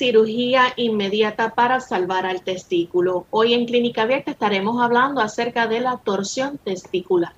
[0.00, 3.26] Cirugía inmediata para salvar al testículo.
[3.28, 7.34] Hoy en Clínica Abierta estaremos hablando acerca de la torsión testicular.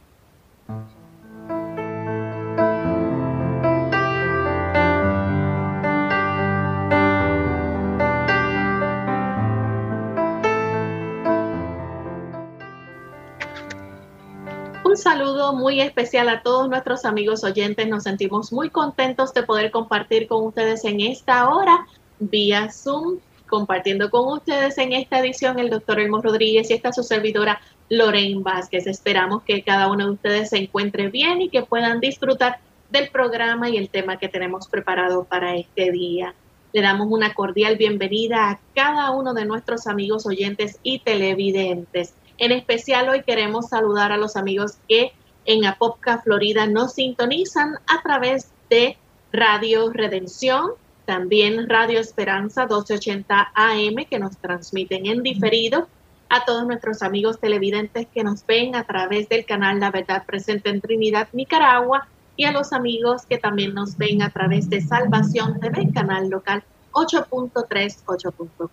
[14.85, 17.89] Un saludo muy especial a todos nuestros amigos oyentes.
[17.89, 21.89] Nos sentimos muy contentos de poder compartir con ustedes en esta hora
[22.31, 27.03] vía Zoom, compartiendo con ustedes en esta edición el doctor Elmo Rodríguez y esta su
[27.03, 28.87] servidora Lorraine Vázquez.
[28.87, 32.59] Esperamos que cada uno de ustedes se encuentre bien y que puedan disfrutar
[32.91, 36.35] del programa y el tema que tenemos preparado para este día.
[36.73, 42.15] Le damos una cordial bienvenida a cada uno de nuestros amigos oyentes y televidentes.
[42.39, 45.13] En especial hoy queremos saludar a los amigos que
[45.45, 48.97] en Apopka, Florida, nos sintonizan a través de
[49.33, 50.73] Radio Redención,
[51.05, 55.89] también Radio Esperanza 1280 AM que nos transmiten en diferido,
[56.29, 60.71] a todos nuestros amigos televidentes que nos ven a través del canal La Verdad Presente
[60.71, 65.61] en Trinidad, Nicaragua, y a los amigos que también nos ven a través de Salvación
[65.61, 68.71] TV, canal local 8.3, 8.4.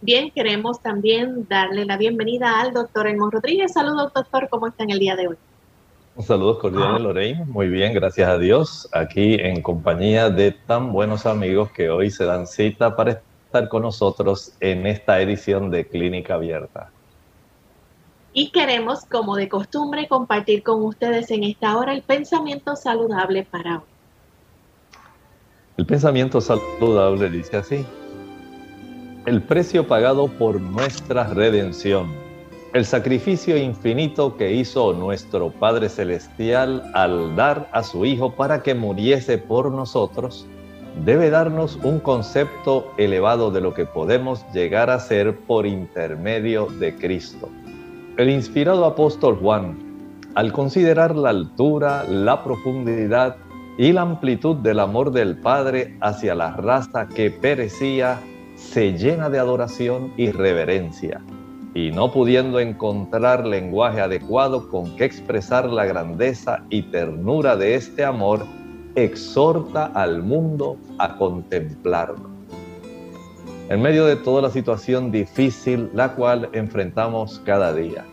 [0.00, 3.72] Bien, queremos también darle la bienvenida al doctor Elmo Rodríguez.
[3.72, 5.36] Saludos, doctor, ¿cómo está en el día de hoy?
[6.16, 7.44] Un saludo cordial de Lorraine.
[7.44, 8.88] Muy bien, gracias a Dios.
[8.92, 13.82] Aquí en compañía de tan buenos amigos que hoy se dan cita para estar con
[13.82, 16.90] nosotros en esta edición de Clínica Abierta.
[18.32, 23.76] Y queremos, como de costumbre, compartir con ustedes en esta hora el pensamiento saludable para
[23.76, 23.84] hoy.
[25.76, 27.84] El pensamiento saludable dice así
[29.26, 32.14] el precio pagado por nuestra redención,
[32.72, 38.74] el sacrificio infinito que hizo nuestro Padre Celestial al dar a su Hijo para que
[38.74, 40.46] muriese por nosotros,
[41.04, 46.94] debe darnos un concepto elevado de lo que podemos llegar a ser por intermedio de
[46.96, 47.48] Cristo.
[48.16, 49.78] El inspirado apóstol Juan,
[50.34, 53.36] al considerar la altura, la profundidad
[53.78, 58.20] y la amplitud del amor del Padre hacia la raza que perecía,
[58.54, 61.20] se llena de adoración y reverencia,
[61.76, 68.02] y no pudiendo encontrar lenguaje adecuado con que expresar la grandeza y ternura de este
[68.02, 68.46] amor,
[68.94, 72.30] exhorta al mundo a contemplarlo.
[73.68, 78.06] En medio de toda la situación difícil la cual enfrentamos cada día,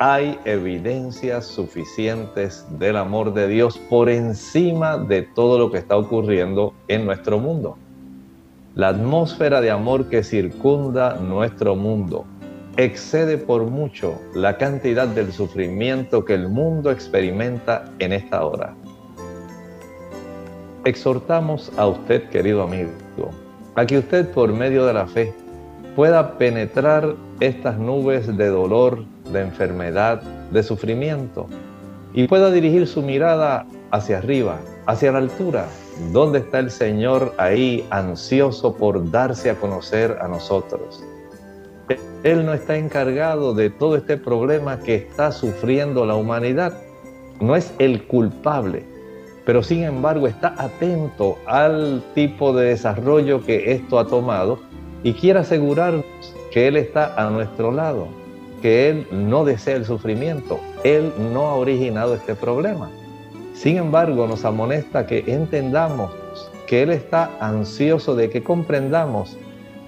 [0.00, 6.74] hay evidencias suficientes del amor de Dios por encima de todo lo que está ocurriendo
[6.88, 7.78] en nuestro mundo.
[8.74, 12.24] La atmósfera de amor que circunda nuestro mundo
[12.76, 18.74] excede por mucho la cantidad del sufrimiento que el mundo experimenta en esta hora.
[20.84, 22.90] Exhortamos a usted, querido amigo,
[23.74, 25.32] a que usted por medio de la fe
[25.96, 31.46] pueda penetrar estas nubes de dolor, de enfermedad, de sufrimiento
[32.12, 35.66] y pueda dirigir su mirada hacia arriba, hacia la altura,
[36.12, 41.04] ¿Dónde está el Señor ahí ansioso por darse a conocer a nosotros?
[42.22, 46.74] Él no está encargado de todo este problema que está sufriendo la humanidad.
[47.40, 48.84] No es el culpable,
[49.44, 54.60] pero sin embargo está atento al tipo de desarrollo que esto ha tomado
[55.02, 56.04] y quiere asegurarnos
[56.50, 58.08] que Él está a nuestro lado,
[58.62, 62.90] que Él no desea el sufrimiento, Él no ha originado este problema.
[63.52, 66.10] Sin embargo, nos amonesta que entendamos
[66.66, 69.36] que Él está ansioso de que comprendamos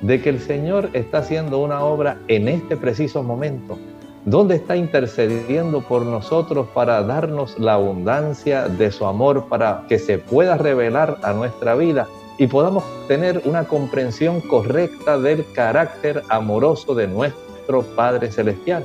[0.02, 3.78] de que el Señor está haciendo una obra en este preciso momento,
[4.25, 10.19] donde está intercediendo por nosotros para darnos la abundancia de su amor, para que se
[10.19, 12.06] pueda revelar a nuestra vida
[12.38, 18.84] y podamos tener una comprensión correcta del carácter amoroso de nuestro Padre Celestial.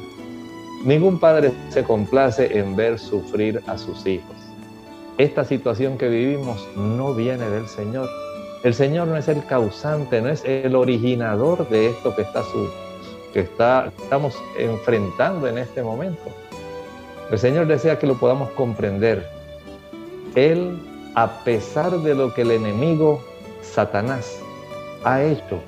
[0.84, 4.36] Ningún padre se complace en ver sufrir a sus hijos.
[5.18, 8.10] Esta situación que vivimos no viene del Señor.
[8.64, 12.44] El Señor no es el causante, no es el originador de esto que, está
[13.34, 16.22] que está, estamos enfrentando en este momento.
[17.32, 19.28] El Señor desea que lo podamos comprender.
[20.36, 20.78] Él,
[21.16, 23.24] a pesar de lo que el enemigo
[23.64, 24.40] Satanás
[25.04, 25.60] ha hecho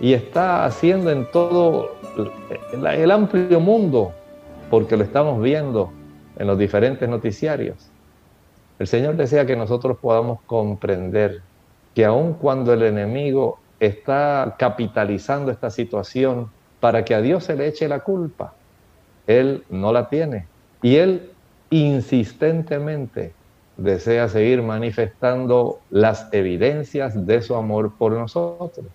[0.00, 1.96] y está haciendo en todo
[2.72, 4.12] el amplio mundo,
[4.70, 5.90] porque lo estamos viendo
[6.38, 7.90] en los diferentes noticiarios.
[8.78, 11.42] El Señor desea que nosotros podamos comprender
[11.94, 16.50] que aun cuando el enemigo está capitalizando esta situación
[16.80, 18.54] para que a Dios se le eche la culpa,
[19.26, 20.46] Él no la tiene.
[20.82, 21.30] Y Él
[21.70, 23.32] insistentemente
[23.76, 28.86] desea seguir manifestando las evidencias de su amor por nosotros.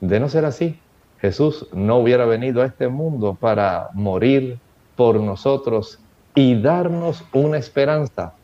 [0.00, 0.78] De no ser así,
[1.20, 4.58] Jesús no hubiera venido a este mundo para morir
[4.96, 5.98] por nosotros
[6.34, 8.34] y darnos una esperanza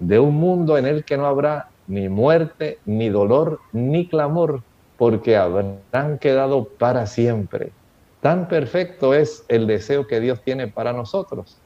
[0.00, 4.62] de un mundo en el que no habrá ni muerte, ni dolor, ni clamor,
[4.96, 7.72] porque habrán quedado para siempre.
[8.20, 11.58] Tan perfecto es el deseo que Dios tiene para nosotros.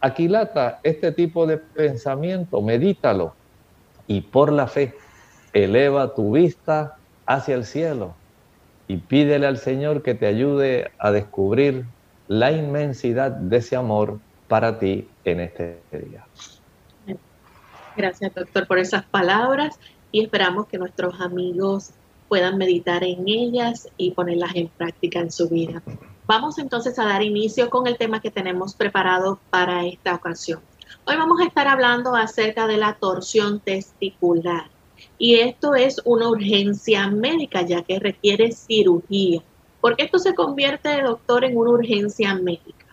[0.00, 3.34] Aquilata este tipo de pensamiento, medítalo
[4.06, 4.94] y por la fe
[5.52, 6.96] eleva tu vista
[7.26, 8.14] hacia el cielo
[8.88, 11.84] y pídele al Señor que te ayude a descubrir
[12.28, 16.24] la inmensidad de ese amor para ti en este día.
[17.96, 19.78] Gracias, doctor, por esas palabras
[20.12, 21.92] y esperamos que nuestros amigos
[22.28, 25.82] puedan meditar en ellas y ponerlas en práctica en su vida.
[26.26, 30.60] Vamos entonces a dar inicio con el tema que tenemos preparado para esta ocasión.
[31.06, 34.68] Hoy vamos a estar hablando acerca de la torsión testicular
[35.18, 39.42] y esto es una urgencia médica ya que requiere cirugía.
[39.80, 42.85] ¿Por qué esto se convierte, doctor, en una urgencia médica?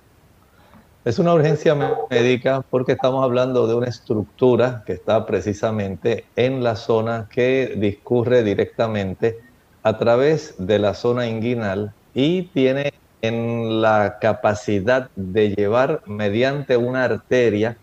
[1.05, 1.75] Es una urgencia
[2.09, 8.41] médica porque estamos hablando de una estructura que está precisamente en la zona que discurre
[8.41, 9.37] directamente
[9.83, 17.03] a través de la zona inguinal y tiene en la capacidad de llevar mediante una
[17.03, 17.75] arteria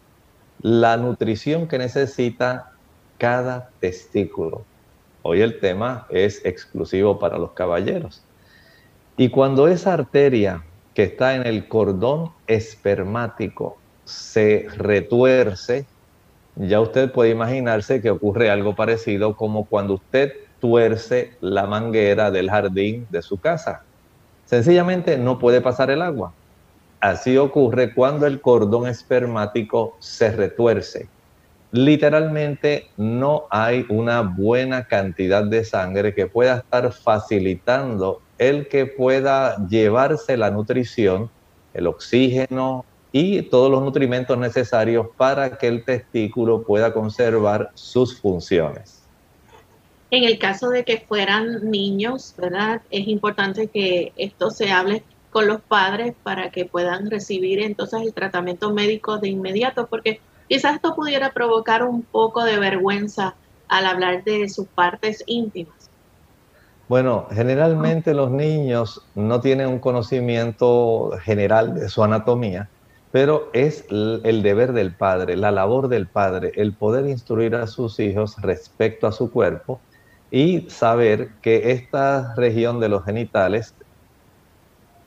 [0.62, 2.72] la nutrición que necesita
[3.18, 4.64] cada testículo.
[5.20, 8.22] Hoy el tema es exclusivo para los caballeros.
[9.18, 10.64] Y cuando esa arteria
[10.94, 15.86] que está en el cordón espermático se retuerce,
[16.56, 22.50] ya usted puede imaginarse que ocurre algo parecido como cuando usted tuerce la manguera del
[22.50, 23.82] jardín de su casa.
[24.44, 26.32] Sencillamente no puede pasar el agua.
[27.00, 31.08] Así ocurre cuando el cordón espermático se retuerce.
[31.72, 39.68] Literalmente no hay una buena cantidad de sangre que pueda estar facilitando el que pueda
[39.68, 41.28] llevarse la nutrición,
[41.74, 49.02] el oxígeno y todos los nutrimentos necesarios para que el testículo pueda conservar sus funciones.
[50.10, 52.80] En el caso de que fueran niños, ¿verdad?
[52.90, 58.14] Es importante que esto se hable con los padres para que puedan recibir entonces el
[58.14, 63.34] tratamiento médico de inmediato, porque quizás esto pudiera provocar un poco de vergüenza
[63.68, 65.79] al hablar de sus partes íntimas.
[66.90, 72.68] Bueno, generalmente los niños no tienen un conocimiento general de su anatomía,
[73.12, 78.00] pero es el deber del padre, la labor del padre, el poder instruir a sus
[78.00, 79.80] hijos respecto a su cuerpo
[80.32, 83.72] y saber que esta región de los genitales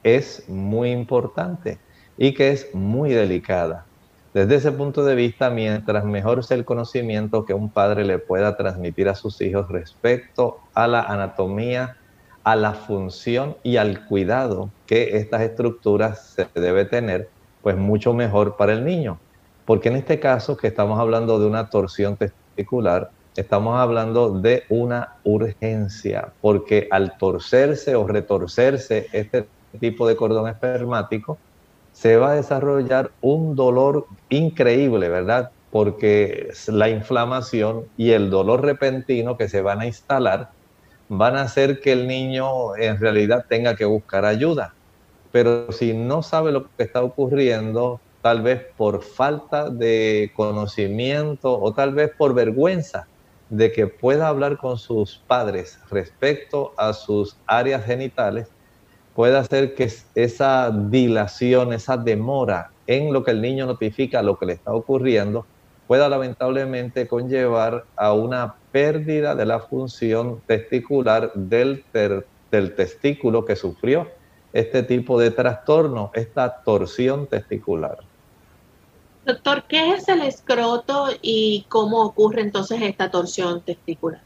[0.04, 1.82] es muy importante
[2.18, 3.90] y que es muy delicada.
[4.34, 8.58] Desde ese punto de vista, mientras mejor sea el conocimiento que un padre le pueda
[8.58, 11.98] transmitir a sus hijos respecto a la anatomía,
[12.44, 17.30] a la función y al cuidado que estas estructuras se debe tener,
[17.62, 19.20] pues mucho mejor para el niño.
[19.66, 25.14] Porque en este caso, que estamos hablando de una torsión testicular, estamos hablando de una
[25.24, 29.48] urgencia, porque al torcerse o retorcerse este
[29.80, 31.38] tipo de cordón espermático,
[31.94, 35.52] se va a desarrollar un dolor increíble, ¿verdad?
[35.72, 40.50] Porque la inflamación y el dolor repentino que se van a instalar
[41.08, 44.74] van a hacer que el niño en realidad tenga que buscar ayuda.
[45.32, 51.74] Pero si no sabe lo que está ocurriendo, tal vez por falta de conocimiento o
[51.74, 53.08] tal vez por vergüenza
[53.50, 58.48] de que pueda hablar con sus padres respecto a sus áreas genitales,
[59.16, 64.46] puede hacer que esa dilación, esa demora en lo que el niño notifica lo que
[64.46, 65.46] le está ocurriendo,
[65.88, 71.84] pueda lamentablemente conllevar a una pérdida de la función testicular del,
[72.52, 74.08] del testículo que sufrió
[74.54, 77.98] este tipo de trastorno, esta torsión testicular.
[79.26, 84.22] Doctor, ¿qué es el escroto y cómo ocurre entonces esta torsión testicular?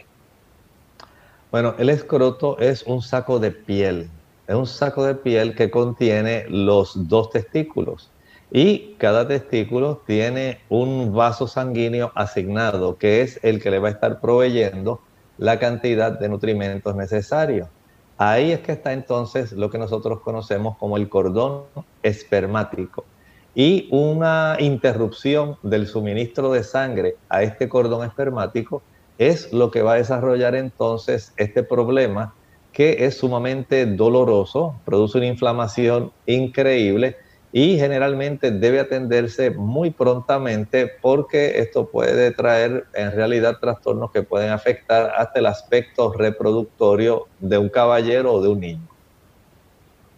[1.52, 4.10] Bueno, el escroto es un saco de piel,
[4.48, 8.10] es un saco de piel que contiene los dos testículos
[8.50, 13.92] y cada testículo tiene un vaso sanguíneo asignado que es el que le va a
[13.92, 15.02] estar proveyendo
[15.38, 17.68] la cantidad de nutrimentos necesarios.
[18.18, 21.64] Ahí es que está entonces lo que nosotros conocemos como el cordón
[22.02, 23.06] espermático.
[23.54, 28.82] Y una interrupción del suministro de sangre a este cordón espermático
[29.18, 32.34] es lo que va a desarrollar entonces este problema
[32.78, 37.18] que es sumamente doloroso, produce una inflamación increíble
[37.52, 44.52] y generalmente debe atenderse muy prontamente porque esto puede traer en realidad trastornos que pueden
[44.52, 48.88] afectar hasta el aspecto reproductorio de un caballero o de un niño.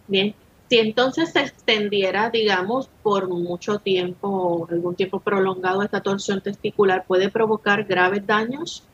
[0.06, 0.34] Bien,
[0.68, 7.06] si entonces se extendiera, digamos, por mucho tiempo o algún tiempo prolongado esta torsión testicular,
[7.06, 8.84] ¿puede provocar graves daños?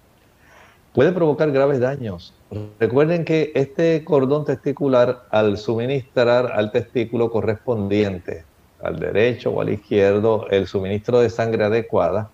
[0.97, 2.33] Puede provocar graves daños.
[2.81, 8.47] Recuerden que este cordón testicular, al suministrar al testículo correspondiente,
[8.83, 12.31] al derecho o al izquierdo, el suministro de sangre adecuada,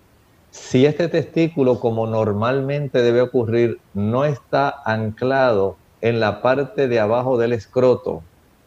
[0.49, 7.37] si este testículo, como normalmente debe ocurrir, no está anclado en la parte de abajo
[7.37, 8.23] del escroto,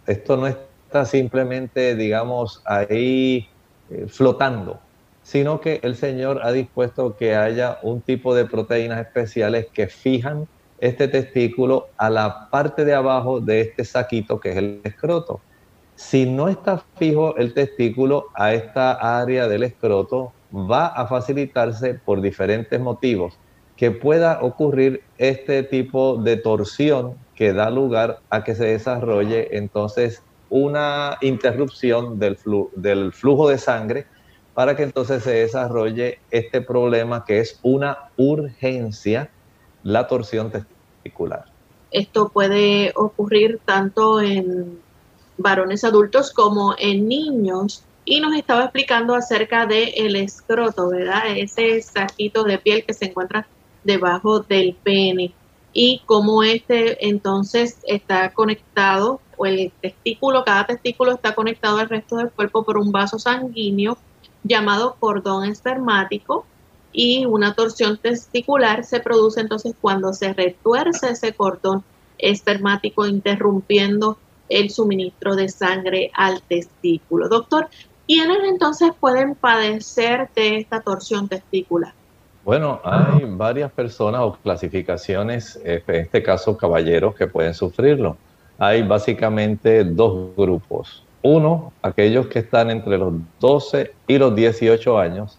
[0.06, 3.48] esto no está simplemente, digamos, ahí
[3.88, 4.78] eh, flotando,
[5.26, 10.46] sino que el Señor ha dispuesto que haya un tipo de proteínas especiales que fijan
[10.78, 15.40] este testículo a la parte de abajo de este saquito que es el escroto.
[15.96, 22.20] Si no está fijo el testículo a esta área del escroto, va a facilitarse por
[22.20, 23.36] diferentes motivos
[23.76, 30.22] que pueda ocurrir este tipo de torsión que da lugar a que se desarrolle entonces
[30.50, 32.38] una interrupción del,
[32.76, 34.06] del flujo de sangre
[34.56, 39.28] para que entonces se desarrolle este problema que es una urgencia
[39.82, 41.44] la torsión testicular.
[41.90, 44.80] Esto puede ocurrir tanto en
[45.36, 47.84] varones adultos como en niños.
[48.06, 51.36] Y nos estaba explicando acerca del el escroto, ¿verdad?
[51.36, 53.46] Ese saquito de piel que se encuentra
[53.84, 55.34] debajo del pene
[55.74, 62.16] y cómo este entonces está conectado o el testículo, cada testículo está conectado al resto
[62.16, 63.98] del cuerpo por un vaso sanguíneo
[64.48, 66.44] llamado cordón espermático
[66.92, 71.84] y una torsión testicular se produce entonces cuando se retuerce ese cordón
[72.18, 77.28] espermático interrumpiendo el suministro de sangre al testículo.
[77.28, 77.68] Doctor,
[78.06, 81.92] ¿quiénes entonces pueden padecer de esta torsión testicular?
[82.44, 88.16] Bueno, hay varias personas o clasificaciones, en este caso caballeros, que pueden sufrirlo.
[88.56, 91.02] Hay básicamente dos grupos.
[91.22, 95.38] Uno, aquellos que están entre los 12 y los 18 años,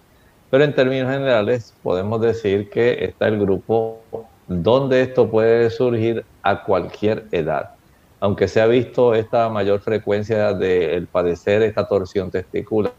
[0.49, 3.99] pero en términos generales podemos decir que está el grupo
[4.47, 7.71] donde esto puede surgir a cualquier edad.
[8.19, 12.93] Aunque se ha visto esta mayor frecuencia de padecer esta torsión testicular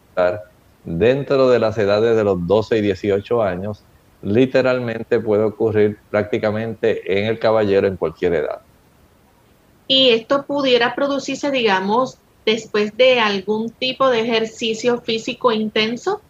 [0.85, 3.83] dentro de las edades de los 12 y 18 años,
[4.23, 8.61] literalmente puede ocurrir prácticamente en el caballero en cualquier edad.
[9.87, 12.19] Y esto pudiera producirse, digamos,
[12.49, 16.23] después de algún tipo de ejercicio físico intenso.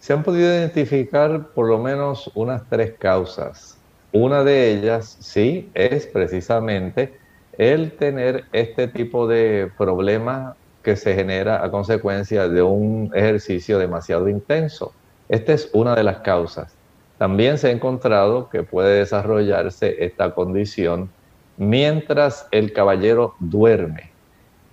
[0.00, 3.76] Se han podido identificar por lo menos unas tres causas.
[4.12, 7.12] Una de ellas, sí, es precisamente
[7.58, 14.30] el tener este tipo de problema que se genera a consecuencia de un ejercicio demasiado
[14.30, 14.94] intenso.
[15.28, 16.74] Esta es una de las causas.
[17.18, 21.10] También se ha encontrado que puede desarrollarse esta condición
[21.58, 24.13] mientras el caballero duerme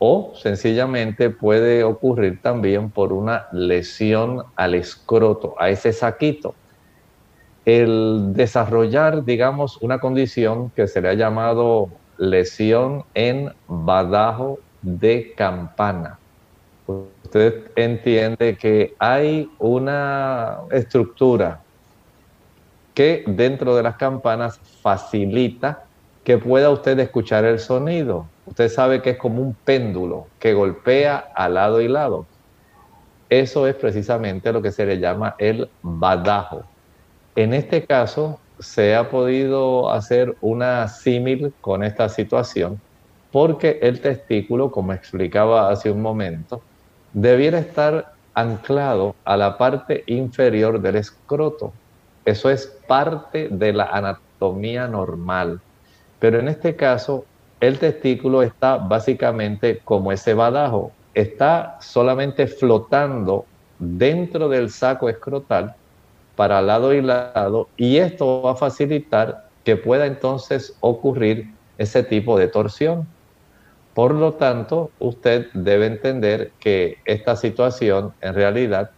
[0.04, 6.56] o sencillamente puede ocurrir también por una lesión al escroto, a ese saquito.
[7.66, 16.18] El desarrollar, digamos, una condición que se le ha llamado lesión en badajo de campana
[17.32, 21.62] usted entiende que hay una estructura
[22.94, 25.86] que dentro de las campanas facilita
[26.26, 28.26] que pueda usted escuchar el sonido.
[28.52, 32.26] Usted sabe que es como un péndulo que golpea a lado y lado.
[33.30, 36.64] Eso es precisamente lo que se le llama el badajo.
[37.38, 42.82] En este caso, se ha podido hacer una símil con esta situación
[43.32, 46.62] porque el testículo, como explicaba hace un momento,
[47.14, 51.72] debiera estar anclado a la parte inferior del escroto.
[52.26, 55.62] Eso es parte de la anatomía normal.
[56.20, 57.26] Pero en este caso,
[57.62, 63.46] el testículo está básicamente como ese badajo, está solamente flotando
[63.78, 65.76] dentro del saco escrotal
[66.36, 72.38] para lado y lado y esto va a facilitar que pueda entonces ocurrir ese tipo
[72.38, 73.08] de torsión.
[73.94, 78.90] Por lo tanto, usted debe entender que esta situación en realidad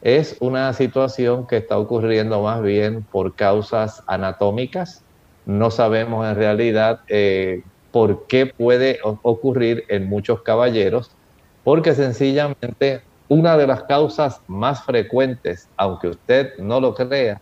[0.00, 5.02] es una situación que está ocurriendo más bien por causas anatómicas.
[5.46, 11.10] No sabemos en realidad eh, por qué puede ocurrir en muchos caballeros,
[11.64, 17.40] porque sencillamente una de las causas más frecuentes, aunque usted no lo crea,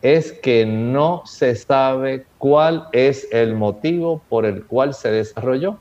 [0.00, 5.78] es que no se sabe cuál es el motivo por el cual se desarrolló.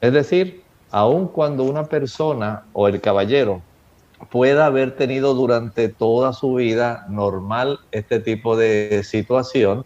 [0.00, 3.62] Es decir, aun cuando una persona o el caballero
[4.30, 9.84] pueda haber tenido durante toda su vida normal este tipo de situación,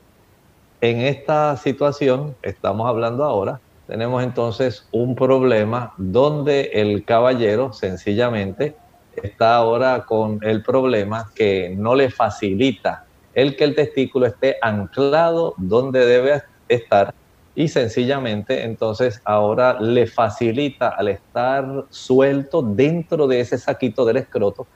[0.81, 8.75] en esta situación, estamos hablando ahora, tenemos entonces un problema donde el caballero sencillamente
[9.23, 15.55] está ahora con el problema que no le facilita el que el testículo esté anclado
[15.57, 17.15] donde debe estar
[17.55, 24.67] y sencillamente entonces ahora le facilita al estar suelto dentro de ese saquito del escroto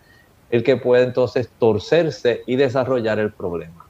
[0.50, 3.87] el que puede entonces torcerse y desarrollar el problema.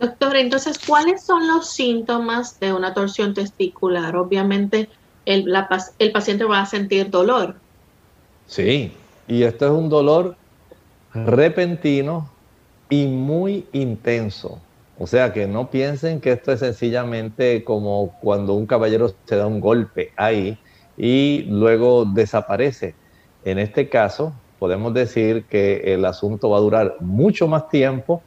[0.00, 4.14] Doctor, entonces, ¿cuáles son los síntomas de una torsión testicular?
[4.16, 4.88] Obviamente,
[5.24, 5.52] el,
[5.98, 7.56] el paciente va a sentir dolor.
[8.46, 8.92] Sí,
[9.26, 10.36] y esto es un dolor
[11.14, 12.30] repentino,
[12.88, 14.60] y muy intenso.
[14.98, 19.46] O sea, que no piensen que esto es sencillamente como cuando un caballero se da
[19.46, 20.58] un golpe ahí
[20.96, 22.94] y luego desaparece.
[23.44, 28.22] En este caso, podemos decir que el asunto va a durar mucho más tiempo,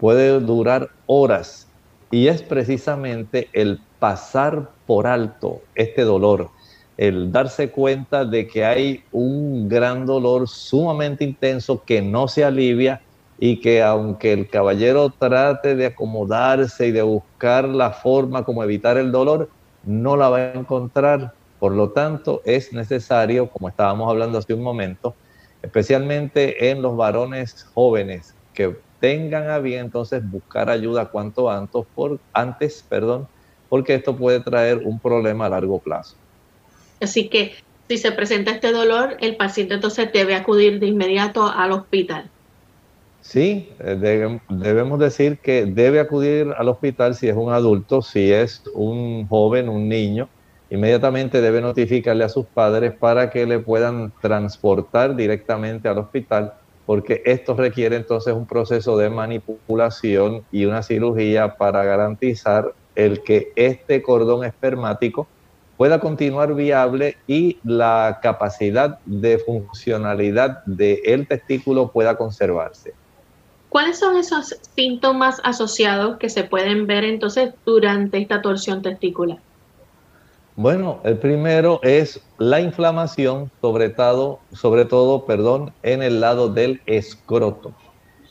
[0.00, 1.68] puede durar horas.
[2.10, 6.48] Y es precisamente el pasar por alto este dolor,
[6.96, 13.02] el darse cuenta de que hay un gran dolor sumamente intenso que no se alivia
[13.38, 18.98] y que aunque el caballero trate de acomodarse y de buscar la forma como evitar
[18.98, 19.50] el dolor,
[19.84, 21.34] no la va a encontrar.
[21.58, 25.14] Por lo tanto, es necesario, como estábamos hablando hace un momento,
[25.62, 32.20] especialmente en los varones jóvenes, que tengan a bien entonces buscar ayuda cuanto antes, por,
[32.32, 33.26] antes, perdón,
[33.68, 36.14] porque esto puede traer un problema a largo plazo.
[37.00, 37.54] Así que
[37.88, 42.30] si se presenta este dolor, el paciente entonces debe acudir de inmediato al hospital.
[43.22, 48.62] Sí, eh, debemos decir que debe acudir al hospital si es un adulto, si es
[48.74, 50.28] un joven, un niño,
[50.70, 56.54] inmediatamente debe notificarle a sus padres para que le puedan transportar directamente al hospital,
[56.90, 63.52] porque esto requiere entonces un proceso de manipulación y una cirugía para garantizar el que
[63.54, 65.28] este cordón espermático
[65.76, 72.92] pueda continuar viable y la capacidad de funcionalidad del testículo pueda conservarse.
[73.68, 79.38] ¿Cuáles son esos síntomas asociados que se pueden ver entonces durante esta torsión testicular?
[80.62, 86.82] Bueno, el primero es la inflamación, sobre todo, sobre todo, perdón, en el lado del
[86.84, 87.72] escroto.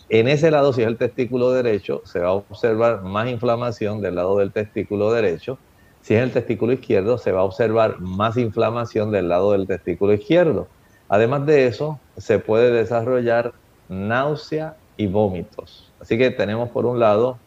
[0.09, 4.13] En ese lado, si es el testículo derecho, se va a observar más inflamación del
[4.13, 5.57] lado del testículo derecho.
[6.03, 10.13] Si es el testículo izquierdo, se va a observar más inflamación del lado del testículo
[10.13, 10.67] izquierdo.
[11.07, 13.53] Además de eso, se puede desarrollar
[13.87, 15.91] náusea y vómitos.
[15.99, 17.39] Así que tenemos por un lado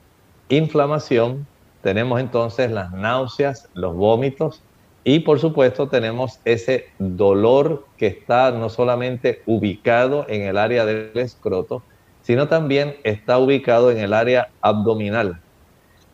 [0.48, 1.46] inflamación,
[1.82, 4.60] tenemos entonces las náuseas, los vómitos
[5.04, 11.10] y por supuesto tenemos ese dolor que está no solamente ubicado en el área del
[11.18, 11.82] escroto,
[12.22, 15.40] sino también está ubicado en el área abdominal.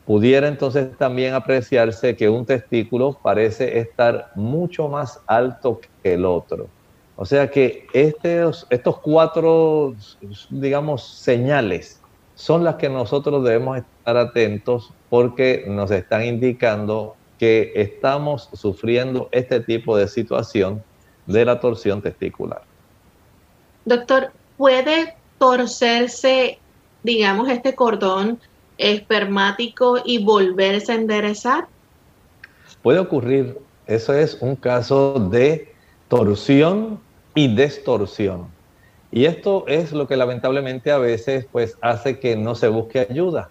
[0.07, 6.67] Pudiera entonces también apreciarse que un testículo parece estar mucho más alto que el otro.
[7.17, 9.95] O sea que estos, estos cuatro,
[10.49, 12.01] digamos, señales
[12.37, 19.61] son las que nosotros debemos estar atentos porque nos están indicando que estamos sufriendo este
[19.61, 20.83] tipo de situación
[21.27, 22.63] de la torsión testicular.
[23.85, 26.59] Doctor, ¿puede torcerse,
[27.03, 28.41] digamos, este cordón
[28.77, 31.67] espermático y volverse a enderezar?
[32.83, 33.59] Puede ocurrir.
[33.87, 35.73] Eso es un caso de
[36.09, 37.01] torsión
[37.35, 38.47] y distorsión.
[39.11, 43.49] Y esto es lo que lamentablemente a veces pues hace que no se busque ayuda,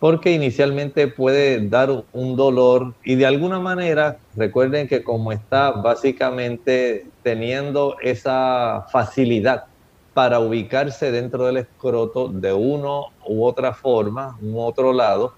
[0.00, 7.06] porque inicialmente puede dar un dolor y de alguna manera, recuerden que como está básicamente
[7.22, 9.64] teniendo esa facilidad
[10.12, 15.34] para ubicarse dentro del escroto de uno u otra forma, un otro lado,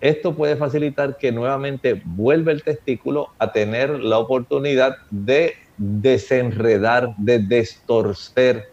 [0.00, 7.38] esto puede facilitar que nuevamente vuelva el testículo a tener la oportunidad de desenredar, de
[7.38, 8.68] destorcer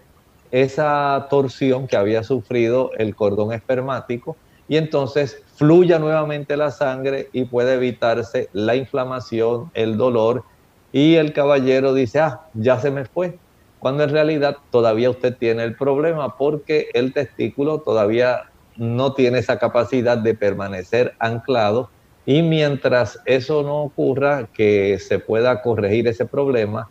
[0.52, 4.36] esa torsión que había sufrido el cordón espermático
[4.72, 10.46] y entonces fluya nuevamente la sangre y puede evitarse la inflamación, el dolor.
[10.94, 13.38] Y el caballero dice, ah, ya se me fue,
[13.80, 18.44] cuando en realidad todavía usted tiene el problema porque el testículo todavía
[18.78, 21.90] no tiene esa capacidad de permanecer anclado.
[22.26, 26.88] Y mientras eso no ocurra, que se pueda corregir ese problema,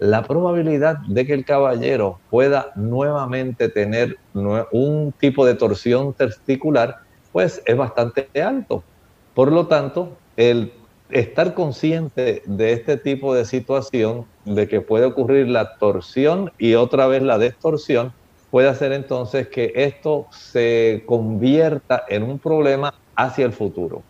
[0.00, 7.62] la probabilidad de que el caballero pueda nuevamente tener un tipo de torsión testicular, pues
[7.64, 8.82] es bastante alto.
[9.34, 10.72] Por lo tanto, el
[11.10, 17.06] estar consciente de este tipo de situación, de que puede ocurrir la torsión y otra
[17.06, 18.12] vez la distorsión,
[18.50, 24.02] puede hacer entonces que esto se convierta en un problema hacia el futuro.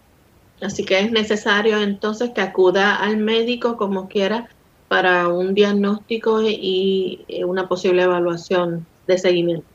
[0.62, 4.48] Así que es necesario entonces que acuda al médico como quiera
[4.88, 9.66] para un diagnóstico y una posible evaluación de seguimiento.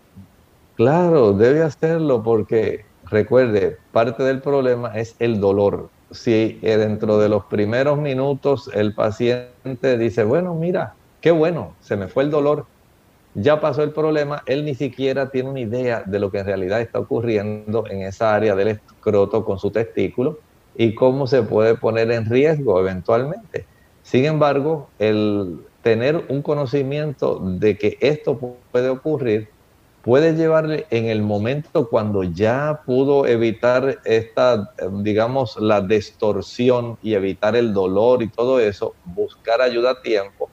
[0.75, 5.89] Claro, debe hacerlo porque recuerde, parte del problema es el dolor.
[6.11, 11.95] Si eh, dentro de los primeros minutos el paciente dice, bueno, mira, qué bueno, se
[11.95, 12.65] me fue el dolor,
[13.33, 16.79] ya pasó el problema, él ni siquiera tiene una idea de lo que en realidad
[16.81, 20.39] está ocurriendo en esa área del escroto con su testículo
[20.75, 23.65] y cómo se puede poner en riesgo eventualmente.
[24.03, 28.39] Sin embargo, el tener un conocimiento de que esto
[28.71, 29.49] puede ocurrir
[30.05, 37.55] puede llevarle en el momento cuando ya pudo evitar esta, digamos, la distorsión y evitar
[37.55, 40.47] el dolor y todo eso, buscar ayuda a tiempo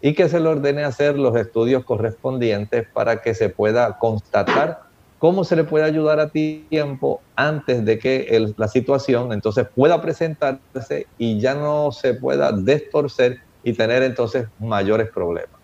[0.00, 4.80] y que se le ordene hacer los estudios correspondientes para que se pueda constatar
[5.18, 11.06] cómo se le puede ayudar a tiempo antes de que la situación entonces pueda presentarse
[11.16, 15.57] y ya no se pueda destorcer y tener entonces mayores problemas.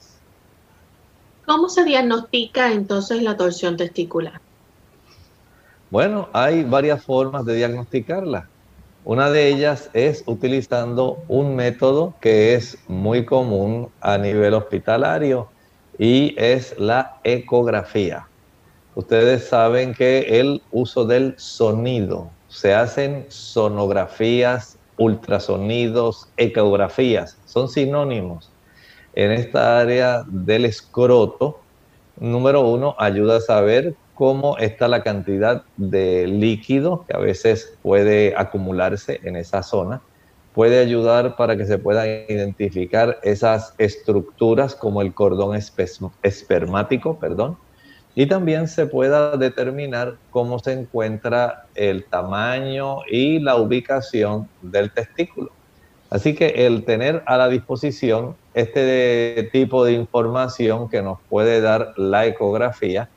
[1.46, 4.40] ¿Cómo se diagnostica entonces la torsión testicular?
[5.90, 8.48] Bueno, hay varias formas de diagnosticarla.
[9.04, 15.48] Una de ellas es utilizando un método que es muy común a nivel hospitalario
[15.98, 18.26] y es la ecografía.
[18.94, 28.53] Ustedes saben que el uso del sonido, se hacen sonografías, ultrasonidos, ecografías, son sinónimos.
[29.16, 31.60] En esta área del escroto,
[32.18, 38.34] número uno, ayuda a saber cómo está la cantidad de líquido que a veces puede
[38.36, 40.00] acumularse en esa zona.
[40.52, 45.56] Puede ayudar para que se puedan identificar esas estructuras como el cordón
[46.22, 47.56] espermático, perdón,
[48.16, 55.50] y también se pueda determinar cómo se encuentra el tamaño y la ubicación del testículo.
[56.14, 61.92] Así que el tener a la disposición este tipo de información que nos puede dar
[61.96, 63.08] la ecografía,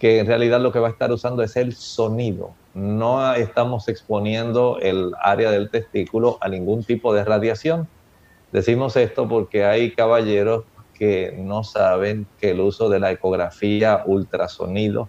[0.00, 2.50] que en realidad lo que va a estar usando es el sonido.
[2.74, 7.86] No estamos exponiendo el área del testículo a ningún tipo de radiación.
[8.50, 15.08] Decimos esto porque hay caballeros que no saben que el uso de la ecografía ultrasonido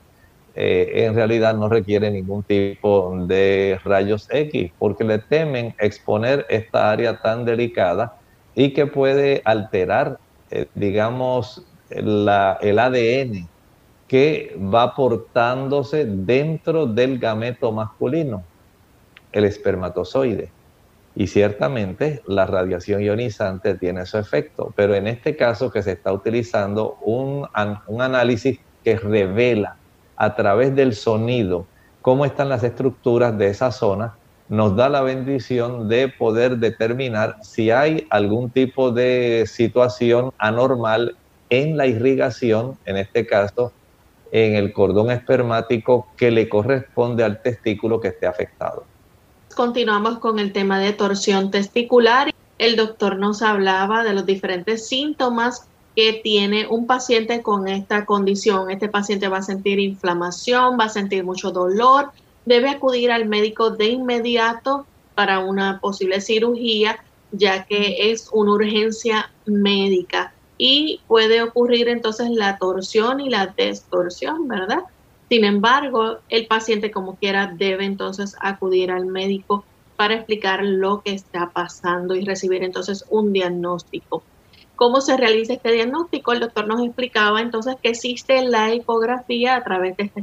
[0.54, 6.92] eh, en realidad no requiere ningún tipo de rayos X, porque le temen exponer esta
[6.92, 8.18] área tan delicada
[8.54, 13.48] y que puede alterar, eh, digamos, el ADN
[14.08, 18.44] que va portándose dentro del gameto masculino,
[19.32, 20.52] el espermatozoide.
[21.16, 26.12] Y ciertamente la radiación ionizante tiene su efecto, pero en este caso que se está
[26.12, 27.48] utilizando un,
[27.88, 29.78] un análisis que revela
[30.22, 31.66] a través del sonido
[32.04, 34.14] cómo están las estructuras de esa zona,
[34.50, 41.16] nos da la bendición de poder determinar si hay algún tipo de situación anormal
[41.50, 43.72] en la irrigación, en este caso,
[44.32, 48.84] en el cordón espermático que le corresponde al testículo que esté afectado.
[49.56, 52.32] Continuamos con el tema de torsión testicular.
[52.60, 58.72] El doctor nos hablaba de los diferentes síntomas que tiene un paciente con esta condición.
[58.72, 62.12] Este paciente va a sentir inflamación, va a sentir mucho dolor,
[62.46, 69.32] debe acudir al médico de inmediato para una posible cirugía, ya que es una urgencia
[69.46, 74.84] médica y puede ocurrir entonces la torsión y la distorsión, ¿verdad?
[75.28, 79.64] Sin embargo, el paciente como quiera debe entonces acudir al médico
[79.96, 84.22] para explicar lo que está pasando y recibir entonces un diagnóstico.
[84.82, 86.34] ¿Cómo se realiza este diagnóstico?
[86.34, 90.22] El doctor nos explicaba entonces que existe la ecografía, a través de esta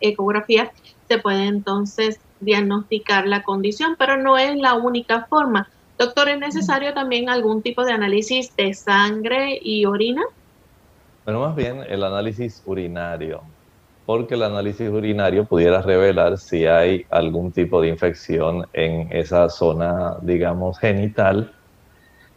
[0.00, 0.72] ecografía
[1.06, 5.68] se puede entonces diagnosticar la condición, pero no es la única forma.
[5.96, 10.22] Doctor, ¿es necesario también algún tipo de análisis de sangre y orina?
[11.24, 13.42] Bueno, más bien el análisis urinario,
[14.06, 20.16] porque el análisis urinario pudiera revelar si hay algún tipo de infección en esa zona,
[20.20, 21.52] digamos, genital,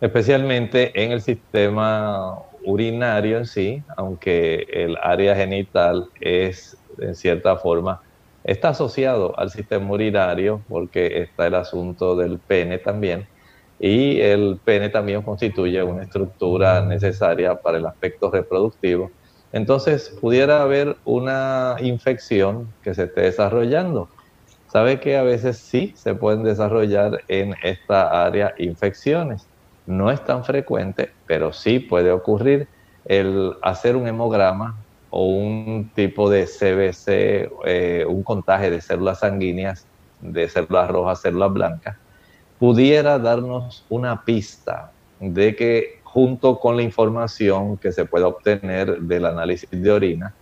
[0.03, 2.35] especialmente en el sistema
[2.65, 8.01] urinario en sí, aunque el área genital es en cierta forma,
[8.43, 13.29] está asociado al sistema urinario porque está el asunto del pene también
[13.79, 19.09] y el pene también constituye una estructura necesaria para el aspecto reproductivo.
[19.53, 24.09] Entonces pudiera haber una infección que se esté desarrollando.
[24.65, 29.52] Sabe que a veces sí se pueden desarrollar en esta área infecciones.
[29.85, 32.67] No es tan frecuente, pero sí puede ocurrir
[33.05, 34.77] el hacer un hemograma
[35.09, 39.85] o un tipo de CBC, eh, un contaje de células sanguíneas,
[40.21, 41.97] de células rojas, células blancas,
[42.59, 49.25] pudiera darnos una pista de que junto con la información que se pueda obtener del
[49.25, 50.33] análisis de orina,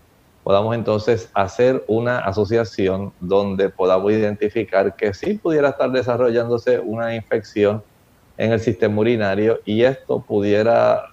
[0.44, 7.84] podamos entonces hacer una asociación donde podamos identificar que sí pudiera estar desarrollándose una infección
[8.42, 11.04] en el sistema urinario y esto pudiera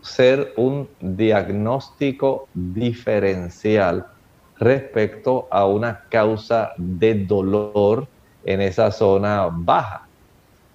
[0.00, 4.06] ser un diagnóstico diferencial
[4.60, 8.06] respecto a una causa de dolor
[8.44, 10.06] en esa zona baja.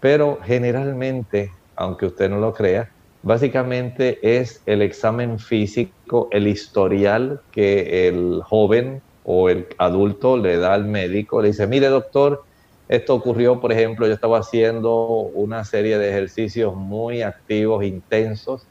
[0.02, 2.90] Pero generalmente, aunque usted no lo crea,
[3.22, 10.74] básicamente es el examen físico, el historial que el joven o el adulto le da
[10.74, 12.44] al médico, le dice, mire doctor,
[12.88, 18.68] esto ocurrió, por ejemplo, yo estaba haciendo una serie de ejercicios muy activos, intensos,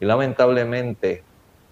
[0.00, 1.24] y lamentablemente,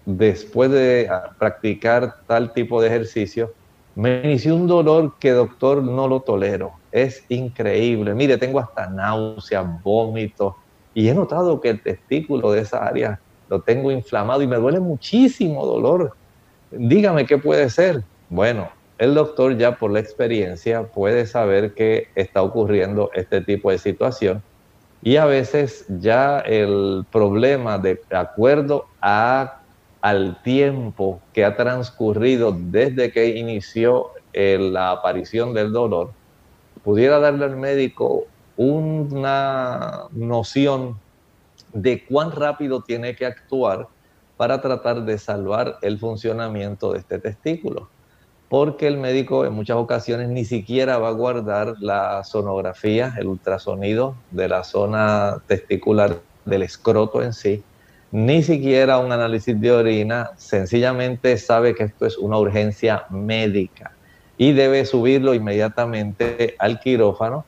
[0.05, 3.51] después de practicar tal tipo de ejercicio,
[3.95, 6.73] me inició un dolor que doctor no lo tolero.
[6.91, 8.13] Es increíble.
[8.13, 10.53] Mire, tengo hasta náuseas, vómitos
[10.93, 14.79] y he notado que el testículo de esa área lo tengo inflamado y me duele
[14.79, 16.11] muchísimo dolor.
[16.71, 18.03] Dígame qué puede ser.
[18.27, 23.77] Bueno, el doctor ya por la experiencia puede saber que está ocurriendo este tipo de
[23.77, 24.41] situación
[25.01, 33.37] y a veces ya el problema de acuerdo al tiempo que ha transcurrido desde que
[33.37, 36.11] inició eh, la aparición del dolor,
[36.83, 38.25] pudiera darle al médico
[38.57, 40.97] una noción
[41.73, 43.87] de cuán rápido tiene que actuar
[44.37, 47.89] para tratar de salvar el funcionamiento de este testículo
[48.49, 54.15] porque el médico en muchas ocasiones ni siquiera va a guardar la sonografía, el ultrasonido
[54.31, 57.63] de la zona testicular del escroto en sí,
[58.11, 63.91] ni siquiera un análisis de orina, sencillamente sabe que esto es una urgencia médica
[64.37, 67.45] y debe subirlo inmediatamente al quirófano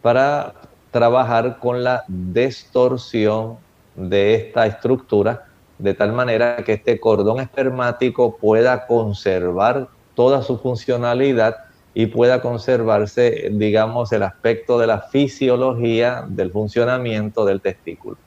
[0.00, 0.54] para
[0.90, 3.56] trabajar con la distorsión
[3.96, 5.46] de esta estructura
[5.78, 11.56] de tal manera que este cordón espermático pueda conservar toda su funcionalidad
[11.94, 18.18] y pueda conservarse, digamos, el aspecto de la fisiología del funcionamiento del testículo.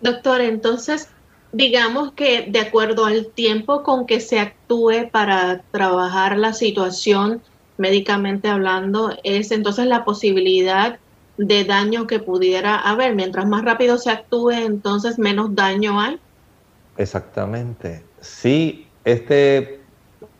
[0.00, 1.08] Doctor, entonces,
[1.52, 7.40] digamos que de acuerdo al tiempo con que se actúe para trabajar la situación
[7.78, 10.98] médicamente hablando, es entonces la posibilidad
[11.38, 13.14] de daño que pudiera haber.
[13.14, 16.18] Mientras más rápido se actúe, entonces menos daño hay.
[16.96, 18.04] Exactamente.
[18.20, 19.77] Sí, este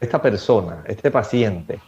[0.01, 1.81] esta persona, este paciente,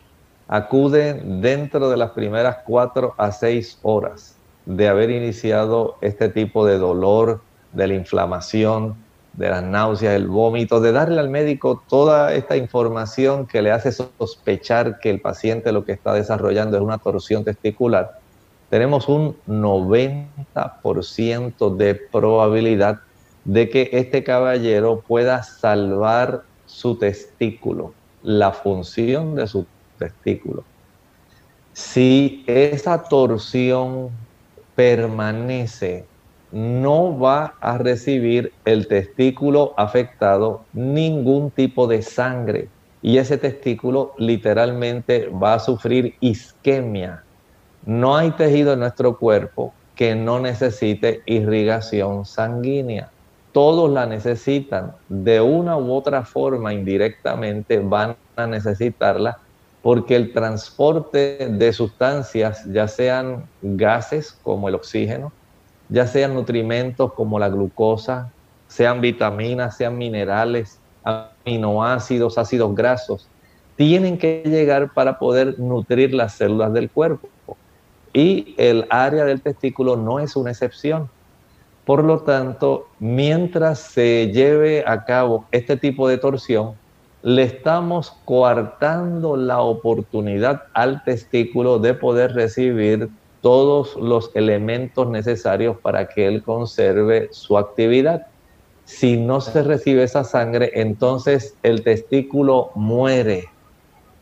[0.48, 4.34] acude dentro de las primeras cuatro a seis horas
[4.66, 7.40] de haber iniciado este tipo de dolor,
[7.72, 8.96] de la inflamación,
[9.32, 13.92] de las náuseas, el vómito, de darle al médico toda esta información que le hace
[13.92, 18.18] sospechar que el paciente lo que está desarrollando es una torsión testicular,
[18.70, 22.98] tenemos un 90% de probabilidad
[23.44, 29.66] de que este caballero pueda salvar su testículo la función de su
[29.98, 30.64] testículo.
[31.72, 34.10] Si esa torsión
[34.74, 36.04] permanece,
[36.52, 42.68] no va a recibir el testículo afectado ningún tipo de sangre
[43.02, 47.24] y ese testículo literalmente va a sufrir isquemia.
[47.84, 53.12] No hay tejido en nuestro cuerpo que no necesite irrigación sanguínea
[53.52, 59.38] todos la necesitan, de una u otra forma indirectamente van a necesitarla
[59.82, 65.32] porque el transporte de sustancias, ya sean gases como el oxígeno,
[65.88, 68.30] ya sean nutrimentos como la glucosa,
[68.68, 73.26] sean vitaminas, sean minerales, aminoácidos, ácidos grasos,
[73.76, 77.28] tienen que llegar para poder nutrir las células del cuerpo.
[78.12, 81.08] Y el área del testículo no es una excepción.
[81.90, 86.74] Por lo tanto, mientras se lleve a cabo este tipo de torsión,
[87.24, 93.08] le estamos coartando la oportunidad al testículo de poder recibir
[93.40, 98.28] todos los elementos necesarios para que él conserve su actividad.
[98.84, 103.48] Si no se recibe esa sangre, entonces el testículo muere.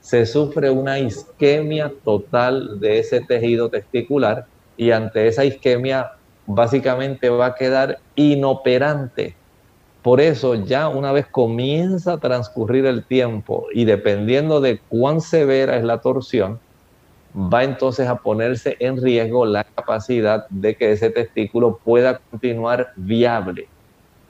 [0.01, 4.47] Se sufre una isquemia total de ese tejido testicular
[4.79, 6.13] y ante esa isquemia
[6.49, 9.37] básicamente va a quedar inoperante.
[10.03, 15.77] Por eso ya una vez comienza a transcurrir el tiempo y dependiendo de cuán severa
[15.77, 16.59] es la torsión,
[17.37, 23.69] va entonces a ponerse en riesgo la capacidad de que ese testículo pueda continuar viable.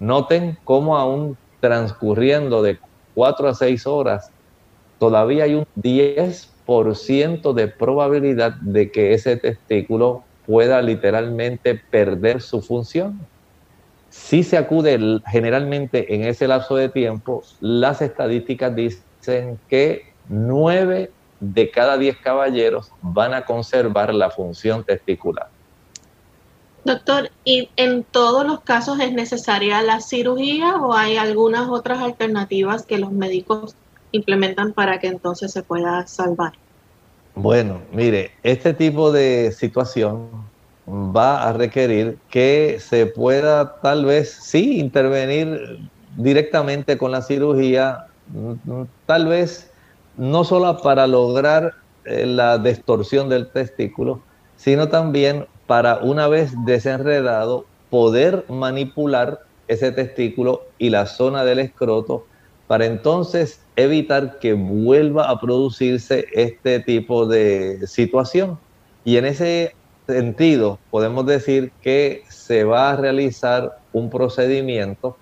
[0.00, 2.78] Noten cómo aún transcurriendo de
[3.14, 4.32] 4 a 6 horas,
[4.98, 13.20] todavía hay un 10% de probabilidad de que ese testículo pueda literalmente perder su función.
[14.08, 21.70] Si se acude generalmente en ese lapso de tiempo, las estadísticas dicen que 9 de
[21.70, 25.48] cada 10 caballeros van a conservar la función testicular.
[26.82, 32.86] Doctor, ¿y en todos los casos es necesaria la cirugía o hay algunas otras alternativas
[32.86, 33.74] que los médicos
[34.12, 36.54] implementan para que entonces se pueda salvar?
[37.40, 40.28] Bueno, mire, este tipo de situación
[40.88, 45.78] va a requerir que se pueda tal vez sí intervenir
[46.16, 49.70] directamente con la cirugía, mm, tal vez
[50.16, 51.74] no solo para lograr
[52.06, 54.20] eh, la distorsión del testículo,
[54.56, 62.26] sino también para una vez desenredado poder manipular ese testículo y la zona del escroto
[62.68, 68.58] para entonces evitar que vuelva a producirse este tipo de situación.
[69.04, 69.74] Y en ese
[70.06, 75.16] sentido, podemos decir que se va a realizar un procedimiento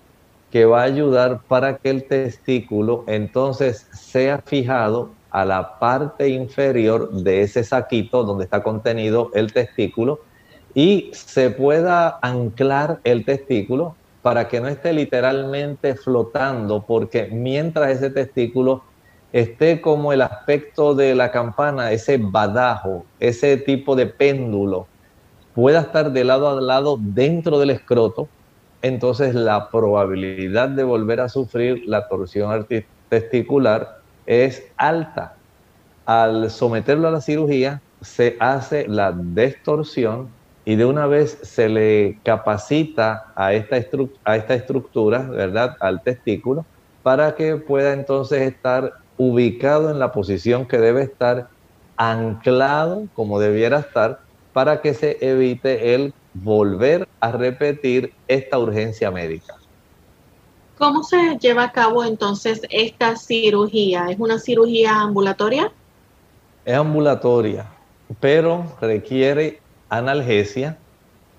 [0.51, 7.11] que va a ayudar para que el testículo entonces sea fijado a la parte inferior
[7.11, 10.21] de ese saquito donde está contenido el testículo
[10.73, 13.95] y se pueda anclar el testículo
[14.27, 18.83] para que no esté literalmente flotando, porque mientras ese testículo
[19.31, 24.85] esté como el aspecto de la campana, ese badajo, ese tipo de péndulo,
[25.55, 28.27] pueda estar de lado a lado dentro del escroto,
[28.81, 32.67] entonces la probabilidad de volver a sufrir la torsión
[33.07, 35.35] testicular es alta.
[36.05, 40.27] Al someterlo a la cirugía, se hace la distorsión
[40.67, 43.77] y de una vez se le capacita a esta,
[44.25, 46.65] a esta estructura, ¿verdad?, al testículo,
[47.03, 51.47] para que pueda entonces estar ubicado en la posición que debe estar,
[51.95, 54.19] anclado como debiera estar,
[54.51, 59.55] para que se evite el volver a repetir esta urgencia médica.
[60.77, 64.07] ¿Cómo se lleva a cabo entonces esta cirugía?
[64.09, 65.71] ¿Es una cirugía ambulatoria?
[66.65, 67.67] Es ambulatoria,
[68.19, 70.77] pero requiere analgesia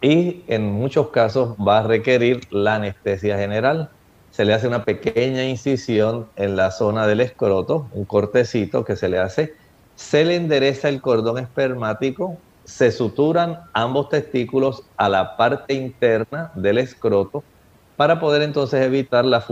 [0.00, 3.90] y en muchos casos va a requerir la anestesia general.
[4.30, 9.08] Se le hace una pequeña incisión en la zona del escroto, un cortecito que se
[9.08, 9.54] le hace,
[9.96, 16.78] se le endereza el cordón espermático, se suturan ambos testículos a la parte interna del
[16.78, 17.42] escroto
[17.96, 19.46] para poder entonces evitar las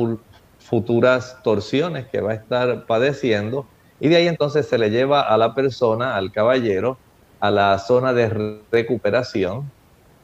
[0.58, 3.66] futuras torsiones que va a estar padeciendo.
[3.98, 6.98] Y de ahí entonces se le lleva a la persona, al caballero,
[7.46, 9.70] a la zona de recuperación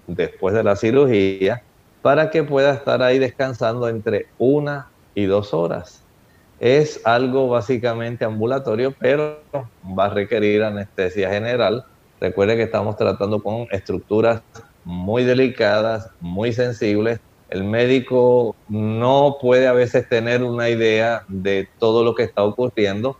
[0.06, 1.62] después de la cirugía
[2.02, 6.02] para que pueda estar ahí descansando entre una y dos horas.
[6.58, 9.40] Es algo básicamente ambulatorio, pero
[9.98, 11.84] va a requerir anestesia general.
[12.20, 14.42] Recuerde que estamos tratando con estructuras
[14.84, 17.20] muy delicadas, muy sensibles.
[17.50, 23.16] El médico no puede a veces tener una idea de todo lo que está ocurriendo,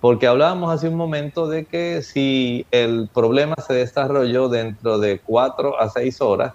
[0.00, 5.80] porque hablábamos hace un momento de que si el problema se desarrolló dentro de cuatro
[5.80, 6.52] a seis horas,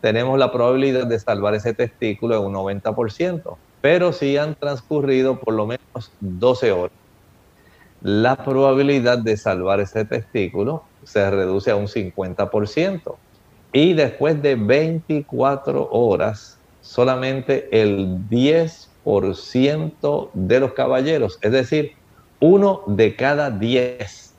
[0.00, 5.54] tenemos la probabilidad de salvar ese testículo en un 90%, pero si han transcurrido por
[5.54, 6.92] lo menos 12 horas,
[8.02, 13.16] la probabilidad de salvar ese testículo se reduce a un 50%.
[13.72, 21.92] Y después de 24 horas, solamente el 10% de los caballeros, es decir,
[22.42, 24.34] uno de cada 10,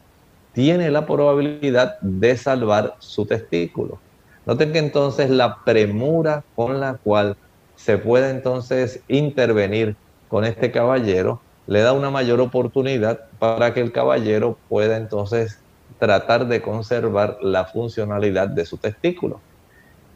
[0.51, 3.97] tiene la probabilidad de salvar su testículo.
[4.45, 7.38] Noten que entonces la premura con la cual
[7.78, 9.95] se puede entonces intervenir
[10.28, 15.60] con este caballero le da una mayor oportunidad para que el caballero pueda entonces
[15.97, 19.39] tratar de conservar la funcionalidad de su testículo.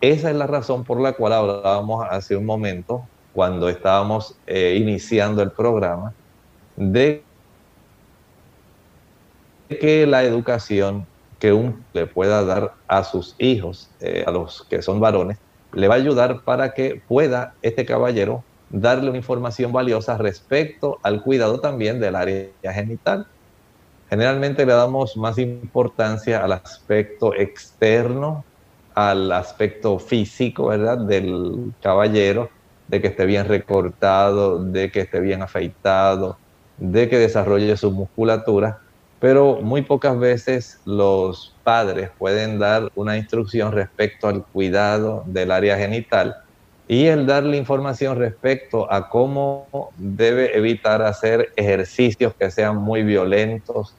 [0.02, 5.42] Esa es la razón por la cual hablábamos hace un momento, cuando estábamos eh, iniciando
[5.42, 6.14] el programa,
[6.76, 7.24] de
[9.70, 11.06] que la educación
[11.40, 15.38] que un le pueda dar a sus hijos, eh, a los que son varones,
[15.74, 21.22] le va a ayudar para que pueda este caballero darle una información valiosa respecto al
[21.22, 23.28] cuidado también del área genital.
[24.10, 28.44] Generalmente le damos más importancia al aspecto externo,
[28.96, 30.98] al aspecto físico, ¿verdad?
[30.98, 32.50] Del caballero,
[32.88, 36.38] de que esté bien recortado, de que esté bien afeitado,
[36.78, 38.80] de que desarrolle su musculatura,
[39.20, 45.78] pero muy pocas veces los padres pueden dar una instrucción respecto al cuidado del área
[45.78, 46.38] genital
[46.88, 53.94] y el darle información respecto a cómo debe evitar hacer ejercicios que sean muy violentos,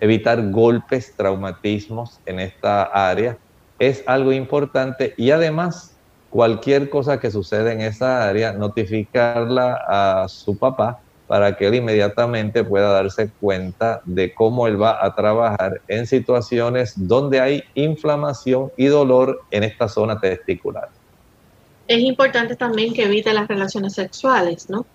[0.00, 3.38] evitar golpes, traumatismos en esta área,
[3.78, 5.14] es algo importante.
[5.16, 5.96] Y además
[6.28, 12.64] cualquier cosa que suceda en esa área, notificarla a su papá para que él inmediatamente
[12.64, 18.86] pueda darse cuenta de cómo él va a trabajar en situaciones donde hay inflamación y
[18.86, 20.88] dolor en esta zona testicular
[21.86, 24.86] es importante también que evite las relaciones sexuales, ¿no?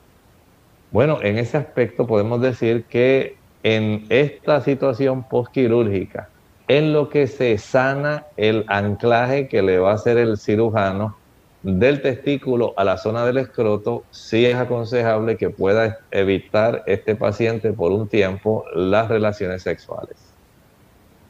[0.91, 6.29] Bueno, en ese aspecto podemos decir que en esta situación postquirúrgica,
[6.67, 11.15] en lo que se sana el anclaje que le va a hacer el cirujano
[11.63, 17.73] del testículo a la zona del escroto, sí es aconsejable que pueda evitar este paciente
[17.73, 20.17] por un tiempo las relaciones sexuales.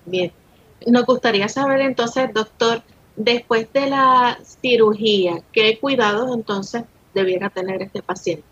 [0.06, 0.32] Bien,
[0.86, 2.82] nos gustaría saber entonces, doctor,
[3.16, 8.44] después de la cirugía, ¿qué cuidados entonces debiera tener este paciente?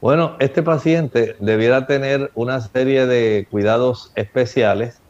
[0.00, 5.00] Bueno, este paciente debiera tener una serie de cuidados especiales.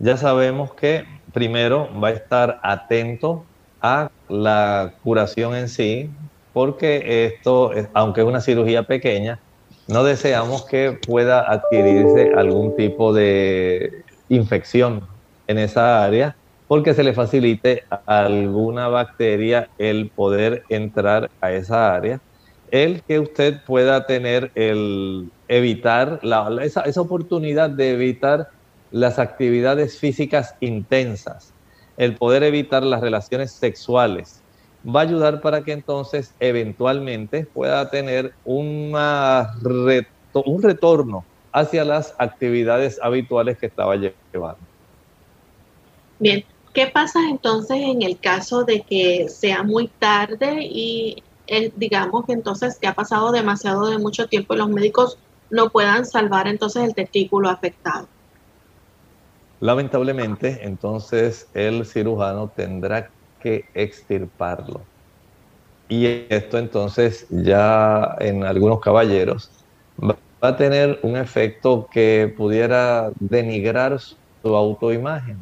[0.00, 3.44] Ya sabemos que primero va a estar atento
[3.80, 6.10] a la curación en sí,
[6.52, 9.40] porque esto, aunque es una cirugía pequeña,
[9.88, 15.06] no deseamos que pueda adquirirse algún tipo de infección
[15.46, 21.94] en esa área porque se le facilite a alguna bacteria el poder entrar a esa
[21.94, 22.20] área.
[22.68, 26.20] El que usted pueda tener el evitar
[26.62, 28.48] esa, esa oportunidad de evitar
[28.90, 31.54] las actividades físicas intensas,
[31.96, 34.40] el poder evitar las relaciones sexuales,
[34.84, 39.50] va a ayudar para que entonces eventualmente pueda tener una
[40.34, 44.58] un retorno hacia las actividades habituales que estaba llevando.
[46.18, 52.24] Bien, ¿Qué pasa entonces en el caso de que sea muy tarde y eh, digamos
[52.24, 55.18] que entonces que ha pasado demasiado de mucho tiempo y los médicos
[55.50, 58.08] no puedan salvar entonces el testículo afectado?
[59.62, 63.10] Lamentablemente, entonces el cirujano tendrá
[63.40, 64.82] que extirparlo.
[65.88, 69.50] Y esto entonces ya en algunos caballeros
[70.02, 75.38] va a tener un efecto que pudiera denigrar su autoimagen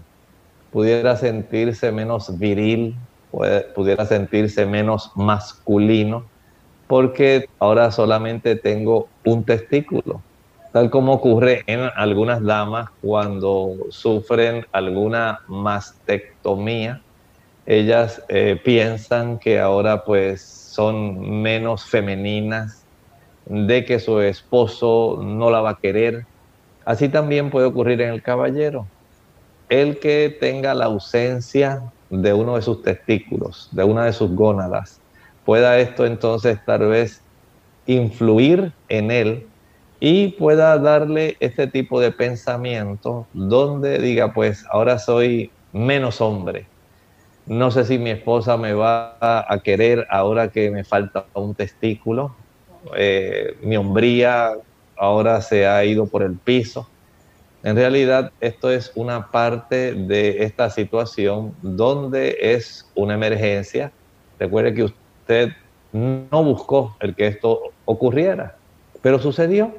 [0.71, 2.97] pudiera sentirse menos viril,
[3.75, 6.25] pudiera sentirse menos masculino,
[6.87, 10.23] porque ahora solamente tengo un testículo,
[10.73, 17.03] tal como ocurre en algunas damas cuando sufren alguna mastectomía.
[17.66, 22.85] Ellas eh, piensan que ahora pues son menos femeninas,
[23.47, 26.27] de que su esposo no la va a querer.
[26.85, 28.87] Así también puede ocurrir en el caballero
[29.71, 35.01] el que tenga la ausencia de uno de sus testículos, de una de sus gónadas,
[35.45, 37.23] pueda esto entonces tal vez
[37.87, 39.49] influir en él
[40.01, 46.66] y pueda darle este tipo de pensamiento donde diga, pues ahora soy menos hombre.
[47.46, 52.34] No sé si mi esposa me va a querer ahora que me falta un testículo.
[52.96, 54.53] Eh, mi hombría
[54.96, 56.88] ahora se ha ido por el piso.
[57.62, 63.92] En realidad, esto es una parte de esta situación donde es una emergencia.
[64.38, 65.51] Recuerde que usted
[65.92, 68.57] no buscó el que esto ocurriera,
[69.03, 69.74] pero sucedió,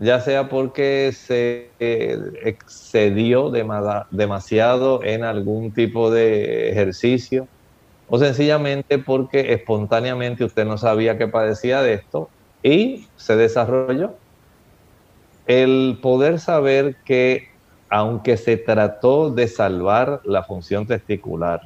[0.00, 7.48] ya sea porque se excedió demasiado en algún tipo de ejercicio
[8.06, 12.30] o sencillamente porque espontáneamente usted no sabía que padecía de esto
[12.62, 14.14] y se desarrolló.
[15.46, 17.48] El poder saber que
[17.90, 21.60] aunque se trató de salvar la función testicular,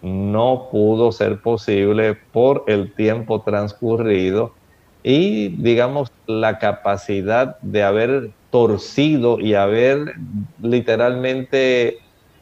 [0.00, 4.54] no pudo ser posible por el tiempo transcurrido,
[5.02, 10.14] y digamos la capacidad de haber torcido y haber
[10.60, 11.98] literalmente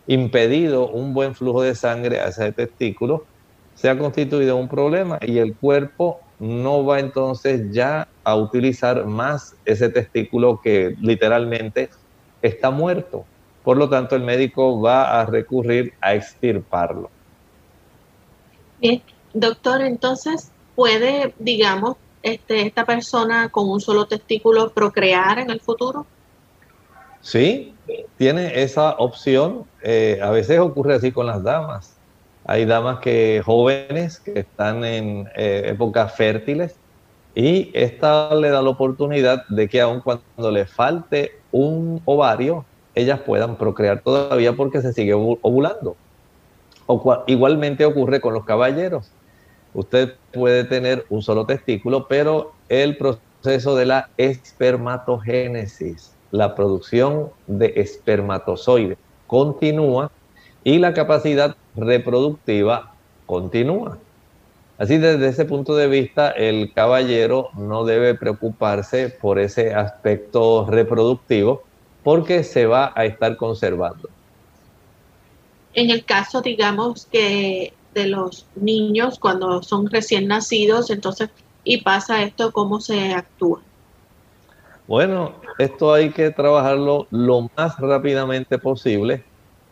[0.07, 3.27] impedido un buen flujo de sangre a ese testículo,
[3.75, 9.55] se ha constituido un problema y el cuerpo no va entonces ya a utilizar más
[9.65, 11.91] ese testículo que literalmente
[12.43, 13.25] está muerto.
[13.65, 17.11] Por lo tanto, el médico va a recurrir a extirparlo.
[18.81, 19.03] Bien,
[19.35, 21.97] doctor, entonces puede, digamos,
[22.29, 26.07] este, esta persona con un solo testículo procrear en el futuro?
[27.21, 27.75] Sí,
[28.17, 29.65] tiene esa opción.
[29.83, 31.97] Eh, a veces ocurre así con las damas.
[32.45, 36.77] Hay damas que jóvenes que están en eh, épocas fértiles
[37.35, 42.65] y esta le da la oportunidad de que aun cuando le falte un ovario,
[42.95, 45.97] ellas puedan procrear todavía porque se sigue ovulando.
[47.27, 49.11] Igualmente ocurre con los caballeros.
[49.75, 57.75] Usted puede tener un solo testículo, pero el proceso de la espermatogénesis, la producción de
[57.77, 60.11] espermatozoides, continúa
[60.65, 62.93] y la capacidad reproductiva
[63.27, 63.99] continúa.
[64.79, 71.63] Así desde ese punto de vista, el caballero no debe preocuparse por ese aspecto reproductivo
[72.05, 74.09] porque se va a estar conservando.
[75.75, 81.31] En el caso, digamos, que de los niños cuando son recién nacidos, entonces,
[81.65, 83.61] y pasa esto, ¿cómo se actúa?
[84.87, 89.23] Bueno, esto hay que trabajarlo lo más rápidamente posible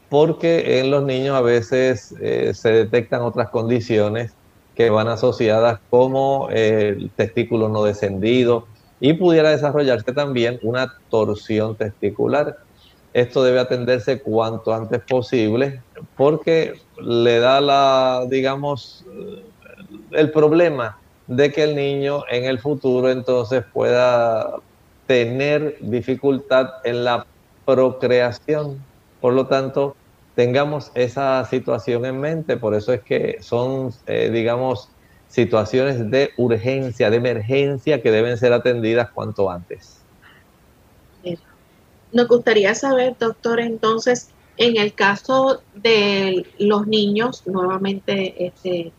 [0.09, 4.33] porque en los niños a veces eh, se detectan otras condiciones
[4.75, 8.67] que van asociadas como el testículo no descendido
[9.01, 12.57] y pudiera desarrollarse también una torsión testicular.
[13.17, 15.81] Esto debe atenderse cuanto antes posible
[16.19, 19.07] porque le da la, digamos,
[20.11, 24.57] el problema de que el niño en el futuro entonces pueda
[25.07, 27.25] tener dificultad en la
[27.65, 28.85] procreación.
[29.23, 29.97] Por lo tanto,
[30.35, 32.59] tengamos esa situación en mente.
[32.59, 34.91] Por eso es que son, eh, digamos,
[35.29, 39.96] situaciones de urgencia, de emergencia que deben ser atendidas cuanto antes.
[42.17, 48.91] Nos gustaría saber, doctor, entonces, en el caso de los niños, nuevamente este,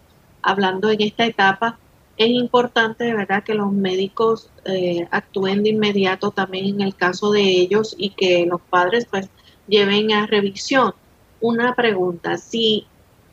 [0.44, 1.80] hablando en esta etapa,
[2.16, 7.42] es importante verdad que los médicos eh, actúen de inmediato también en el caso de
[7.42, 9.30] ellos y que los padres pues
[9.68, 10.94] lleven a revisión.
[11.42, 12.86] Una pregunta, si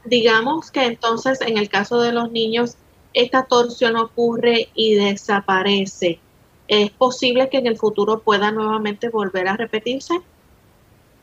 [0.06, 2.78] digamos que entonces en el caso de los niños
[3.12, 6.20] esta torsión ocurre y desaparece,
[6.68, 10.14] ¿es posible que en el futuro pueda nuevamente volver a repetirse?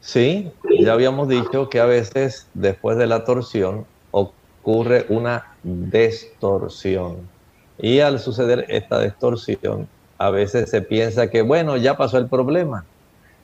[0.01, 7.29] Sí, ya habíamos dicho que a veces después de la torsión ocurre una distorsión.
[7.77, 9.87] Y al suceder esta distorsión,
[10.17, 12.85] a veces se piensa que, bueno, ya pasó el problema,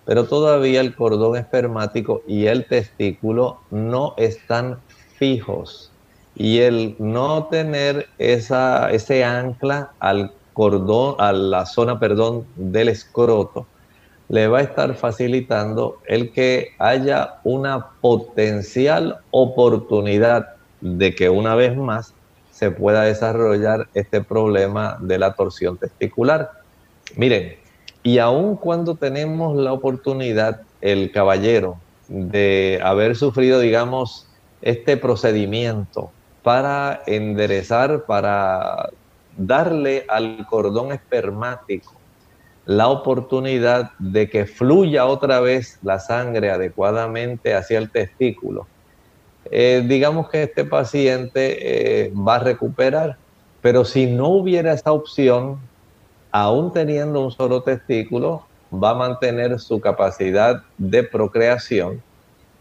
[0.05, 4.79] pero todavía el cordón espermático y el testículo no están
[5.17, 5.91] fijos.
[6.35, 13.67] Y el no tener esa, ese ancla al cordón, a la zona, perdón, del escroto,
[14.27, 21.77] le va a estar facilitando el que haya una potencial oportunidad de que una vez
[21.77, 22.15] más
[22.49, 26.49] se pueda desarrollar este problema de la torsión testicular.
[27.15, 27.53] Miren,
[28.01, 31.77] y aun cuando tenemos la oportunidad, el caballero,
[32.07, 34.25] de haber sufrido, digamos,
[34.63, 36.09] este procedimiento
[36.41, 38.89] para enderezar, para
[39.37, 41.93] darle al cordón espermático
[42.65, 48.67] la oportunidad de que fluya otra vez la sangre adecuadamente hacia el testículo.
[49.49, 53.15] Eh, digamos que este paciente eh, va a recuperar,
[53.61, 55.59] pero si no hubiera esa opción,
[56.31, 62.01] aún teniendo un solo testículo, va a mantener su capacidad de procreación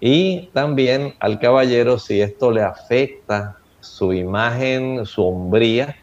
[0.01, 5.97] y también al caballero, si esto le afecta su imagen, su hombría,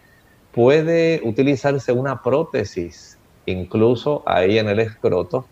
[0.54, 5.46] puede utilizarse una prótesis incluso ahí en el escroto,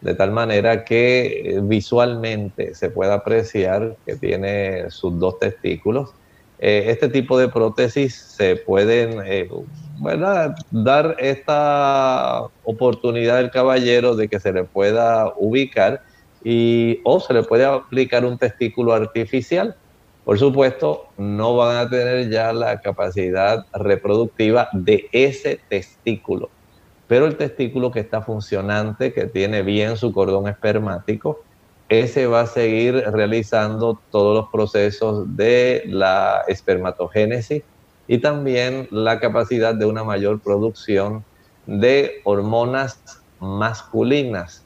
[0.00, 6.10] de tal manera que eh, visualmente se pueda apreciar que tiene sus dos testículos.
[6.58, 9.48] Eh, este tipo de prótesis se pueden eh,
[10.70, 16.02] dar esta oportunidad al caballero de que se le pueda ubicar
[16.44, 19.76] y o se le puede aplicar un testículo artificial.
[20.24, 26.50] Por supuesto, no van a tener ya la capacidad reproductiva de ese testículo
[27.06, 31.40] pero el testículo que está funcionante, que tiene bien su cordón espermático,
[31.88, 37.62] ese va a seguir realizando todos los procesos de la espermatogénesis
[38.08, 41.24] y también la capacidad de una mayor producción
[41.66, 43.00] de hormonas
[43.38, 44.64] masculinas,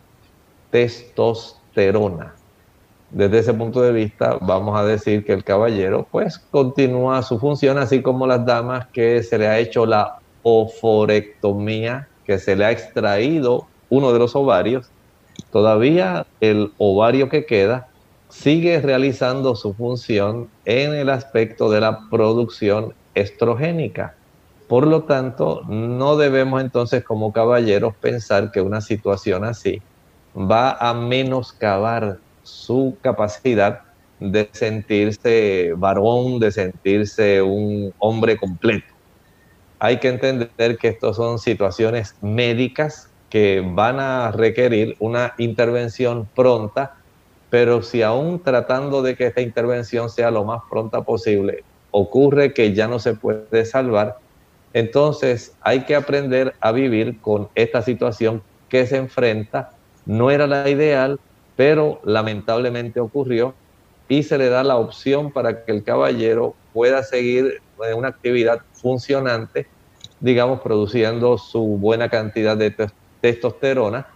[0.70, 2.37] testosterona.
[3.10, 7.78] Desde ese punto de vista, vamos a decir que el caballero pues continúa su función,
[7.78, 12.70] así como las damas que se le ha hecho la oforectomía, que se le ha
[12.70, 14.90] extraído uno de los ovarios,
[15.50, 17.88] todavía el ovario que queda
[18.28, 24.14] sigue realizando su función en el aspecto de la producción estrogénica.
[24.68, 29.80] Por lo tanto, no debemos entonces como caballeros pensar que una situación así
[30.36, 32.18] va a menoscabar
[32.48, 33.82] su capacidad
[34.20, 38.92] de sentirse varón, de sentirse un hombre completo.
[39.78, 46.96] Hay que entender que estas son situaciones médicas que van a requerir una intervención pronta,
[47.50, 52.74] pero si aún tratando de que esta intervención sea lo más pronta posible, ocurre que
[52.74, 54.18] ya no se puede salvar,
[54.72, 59.70] entonces hay que aprender a vivir con esta situación que se enfrenta.
[60.04, 61.20] No era la ideal,
[61.58, 63.52] pero lamentablemente ocurrió
[64.08, 67.60] y se le da la opción para que el caballero pueda seguir
[67.96, 69.66] una actividad funcionante,
[70.20, 72.76] digamos, produciendo su buena cantidad de
[73.20, 74.06] testosterona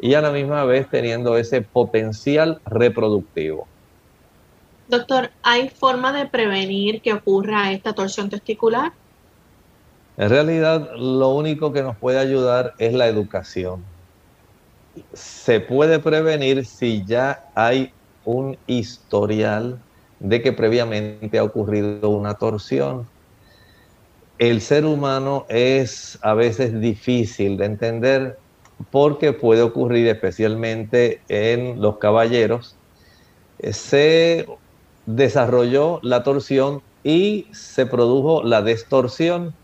[0.00, 3.66] y a la misma vez teniendo ese potencial reproductivo.
[4.86, 8.92] Doctor, ¿hay forma de prevenir que ocurra esta torsión testicular?
[10.16, 13.90] En realidad, lo único que nos puede ayudar es la educación.
[15.12, 17.92] Se puede prevenir si ya hay
[18.24, 19.78] un historial
[20.20, 23.06] de que previamente ha ocurrido una torsión.
[24.38, 28.38] El ser humano es a veces difícil de entender
[28.90, 32.76] porque puede ocurrir especialmente en los caballeros.
[33.70, 34.46] Se
[35.06, 39.54] desarrolló la torsión y se produjo la distorsión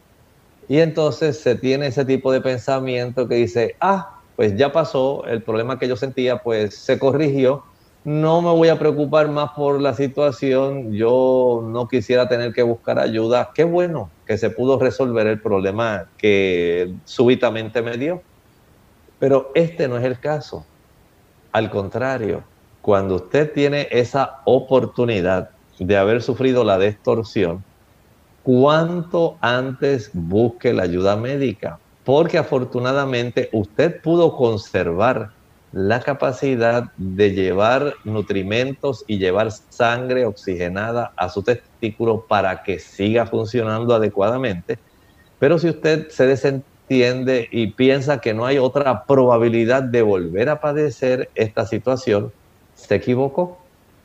[0.68, 5.42] y entonces se tiene ese tipo de pensamiento que dice, ah, pues ya pasó, el
[5.42, 7.64] problema que yo sentía pues se corrigió,
[8.04, 13.00] no me voy a preocupar más por la situación, yo no quisiera tener que buscar
[13.00, 13.50] ayuda.
[13.52, 18.22] Qué bueno que se pudo resolver el problema que súbitamente me dio.
[19.18, 20.64] Pero este no es el caso.
[21.50, 22.44] Al contrario,
[22.80, 27.64] cuando usted tiene esa oportunidad de haber sufrido la distorsión,
[28.44, 35.32] cuanto antes busque la ayuda médica, porque afortunadamente usted pudo conservar
[35.72, 43.26] la capacidad de llevar nutrimentos y llevar sangre oxigenada a su testículo para que siga
[43.26, 44.78] funcionando adecuadamente.
[45.38, 50.62] Pero si usted se desentiende y piensa que no hay otra probabilidad de volver a
[50.62, 52.32] padecer esta situación,
[52.74, 53.58] se equivocó.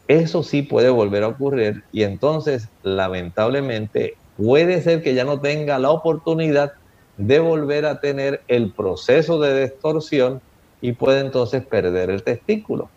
[0.10, 5.80] Eso sí puede volver a ocurrir y entonces lamentablemente puede ser que ya no tenga
[5.80, 6.74] la oportunidad
[7.18, 10.42] de volver a tener el proceso de distorsión
[10.82, 12.90] y puede entonces perder el testículo.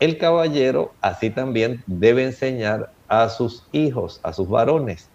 [0.00, 5.08] El caballero así también debe enseñar a sus hijos, a sus varones,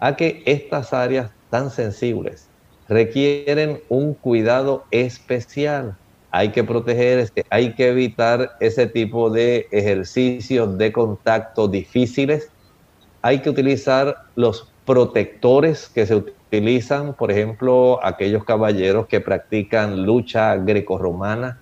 [0.00, 2.48] a que estas áreas tan sensibles
[2.88, 5.96] requieren un cuidado especial.
[6.30, 12.50] Hay que protegerse, hay que evitar ese tipo de ejercicios de contacto difíciles.
[13.22, 20.56] Hay que utilizar los protectores que se utilizan, por ejemplo, aquellos caballeros que practican lucha
[20.56, 21.60] grecorromana,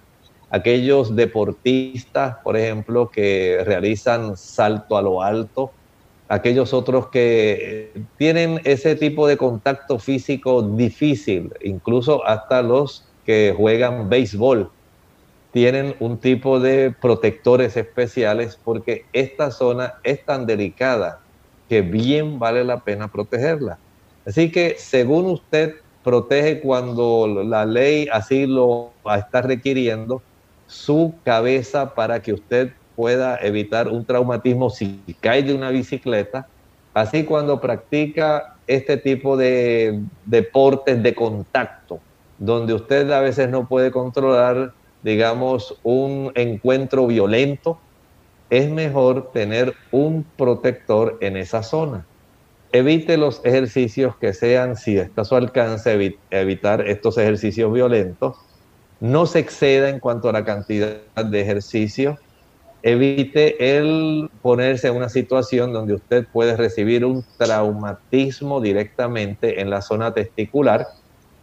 [0.49, 5.73] aquellos deportistas, por ejemplo, que realizan salto a lo alto,
[6.29, 14.09] aquellos otros que tienen ese tipo de contacto físico difícil, incluso hasta los que juegan
[14.09, 14.71] béisbol,
[15.51, 21.26] tienen un tipo de protectores especiales porque esta zona es tan delicada
[21.69, 23.79] que bien vale la pena protegerla.
[24.25, 30.23] Así que según usted protege cuando la ley así lo está requiriendo,
[30.67, 36.49] su cabeza para que usted pueda evitar un traumatismo si cae de una bicicleta,
[36.95, 42.01] así cuando practica este tipo de deportes de contacto,
[42.39, 47.79] donde usted a veces no puede controlar, digamos, un encuentro violento,
[48.51, 52.07] es mejor tener un protector en esa zona.
[52.73, 58.37] Evite los ejercicios que sean, si está a su alcance, evitar estos ejercicios violentos.
[59.01, 62.19] No se exceda en cuanto a la cantidad de ejercicios.
[62.83, 69.83] Evite el ponerse en una situación donde usted puede recibir un traumatismo directamente en la
[69.83, 70.87] zona testicular.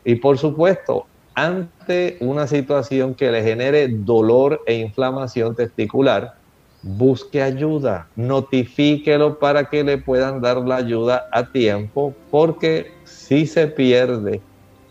[0.06, 6.36] Y por supuesto, ante una situación que le genere dolor e inflamación testicular,
[6.84, 13.68] busque ayuda, notifíquelo para que le puedan dar la ayuda a tiempo, porque si se
[13.68, 14.42] pierde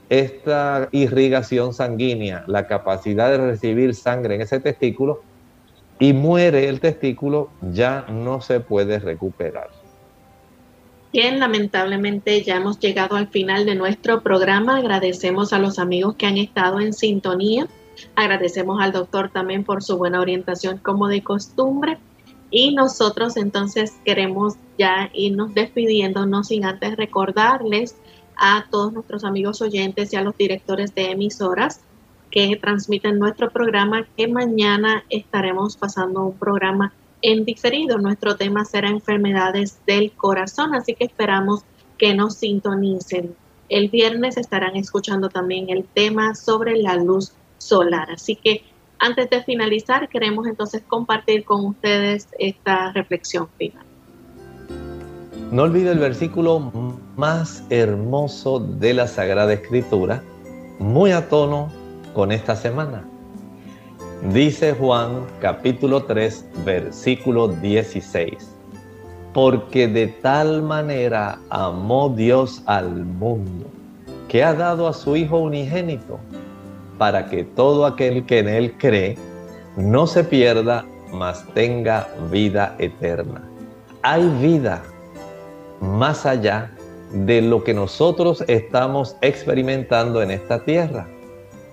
[0.08, 5.22] esta irrigación sanguínea, la capacidad de recibir sangre en ese testículo,
[5.98, 9.70] y muere el testículo, ya no se puede recuperar.
[11.12, 14.78] Bien, lamentablemente ya hemos llegado al final de nuestro programa.
[14.78, 17.68] Agradecemos a los amigos que han estado en sintonía.
[18.14, 21.98] Agradecemos al doctor también por su buena orientación como de costumbre.
[22.50, 27.96] Y nosotros entonces queremos ya irnos despidiendo, no sin antes recordarles
[28.36, 31.80] a todos nuestros amigos oyentes y a los directores de emisoras
[32.30, 37.98] que transmiten nuestro programa que mañana estaremos pasando un programa en diferido.
[37.98, 41.62] Nuestro tema será enfermedades del corazón, así que esperamos
[41.98, 43.36] que nos sintonicen.
[43.68, 47.32] El viernes estarán escuchando también el tema sobre la luz
[47.62, 48.10] solar.
[48.10, 48.64] Así que
[48.98, 53.84] antes de finalizar, queremos entonces compartir con ustedes esta reflexión final.
[55.50, 56.72] No olvide el versículo
[57.16, 60.22] más hermoso de la Sagrada Escritura,
[60.78, 61.70] muy a tono
[62.14, 63.04] con esta semana.
[64.32, 68.56] Dice Juan capítulo 3 versículo 16.
[69.34, 73.66] Porque de tal manera amó Dios al mundo,
[74.28, 76.20] que ha dado a su Hijo unigénito,
[77.02, 79.18] para que todo aquel que en Él cree
[79.76, 83.42] no se pierda, mas tenga vida eterna.
[84.02, 84.84] Hay vida
[85.80, 86.70] más allá
[87.10, 91.08] de lo que nosotros estamos experimentando en esta tierra.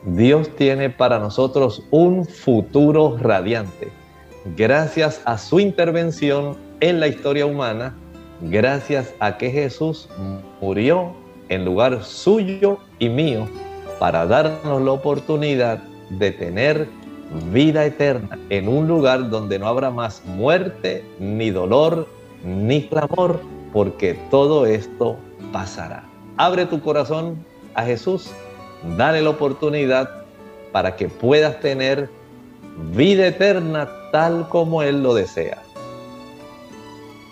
[0.03, 3.89] Dios tiene para nosotros un futuro radiante.
[4.57, 7.95] Gracias a su intervención en la historia humana,
[8.41, 10.09] gracias a que Jesús
[10.59, 11.13] murió
[11.49, 13.47] en lugar suyo y mío
[13.99, 15.79] para darnos la oportunidad
[16.09, 16.87] de tener
[17.51, 22.07] vida eterna en un lugar donde no habrá más muerte, ni dolor,
[22.43, 23.39] ni clamor,
[23.71, 25.17] porque todo esto
[25.51, 26.03] pasará.
[26.37, 27.37] Abre tu corazón
[27.75, 28.31] a Jesús
[28.97, 30.09] dale la oportunidad
[30.71, 32.09] para que puedas tener
[32.95, 35.61] vida eterna tal como Él lo desea.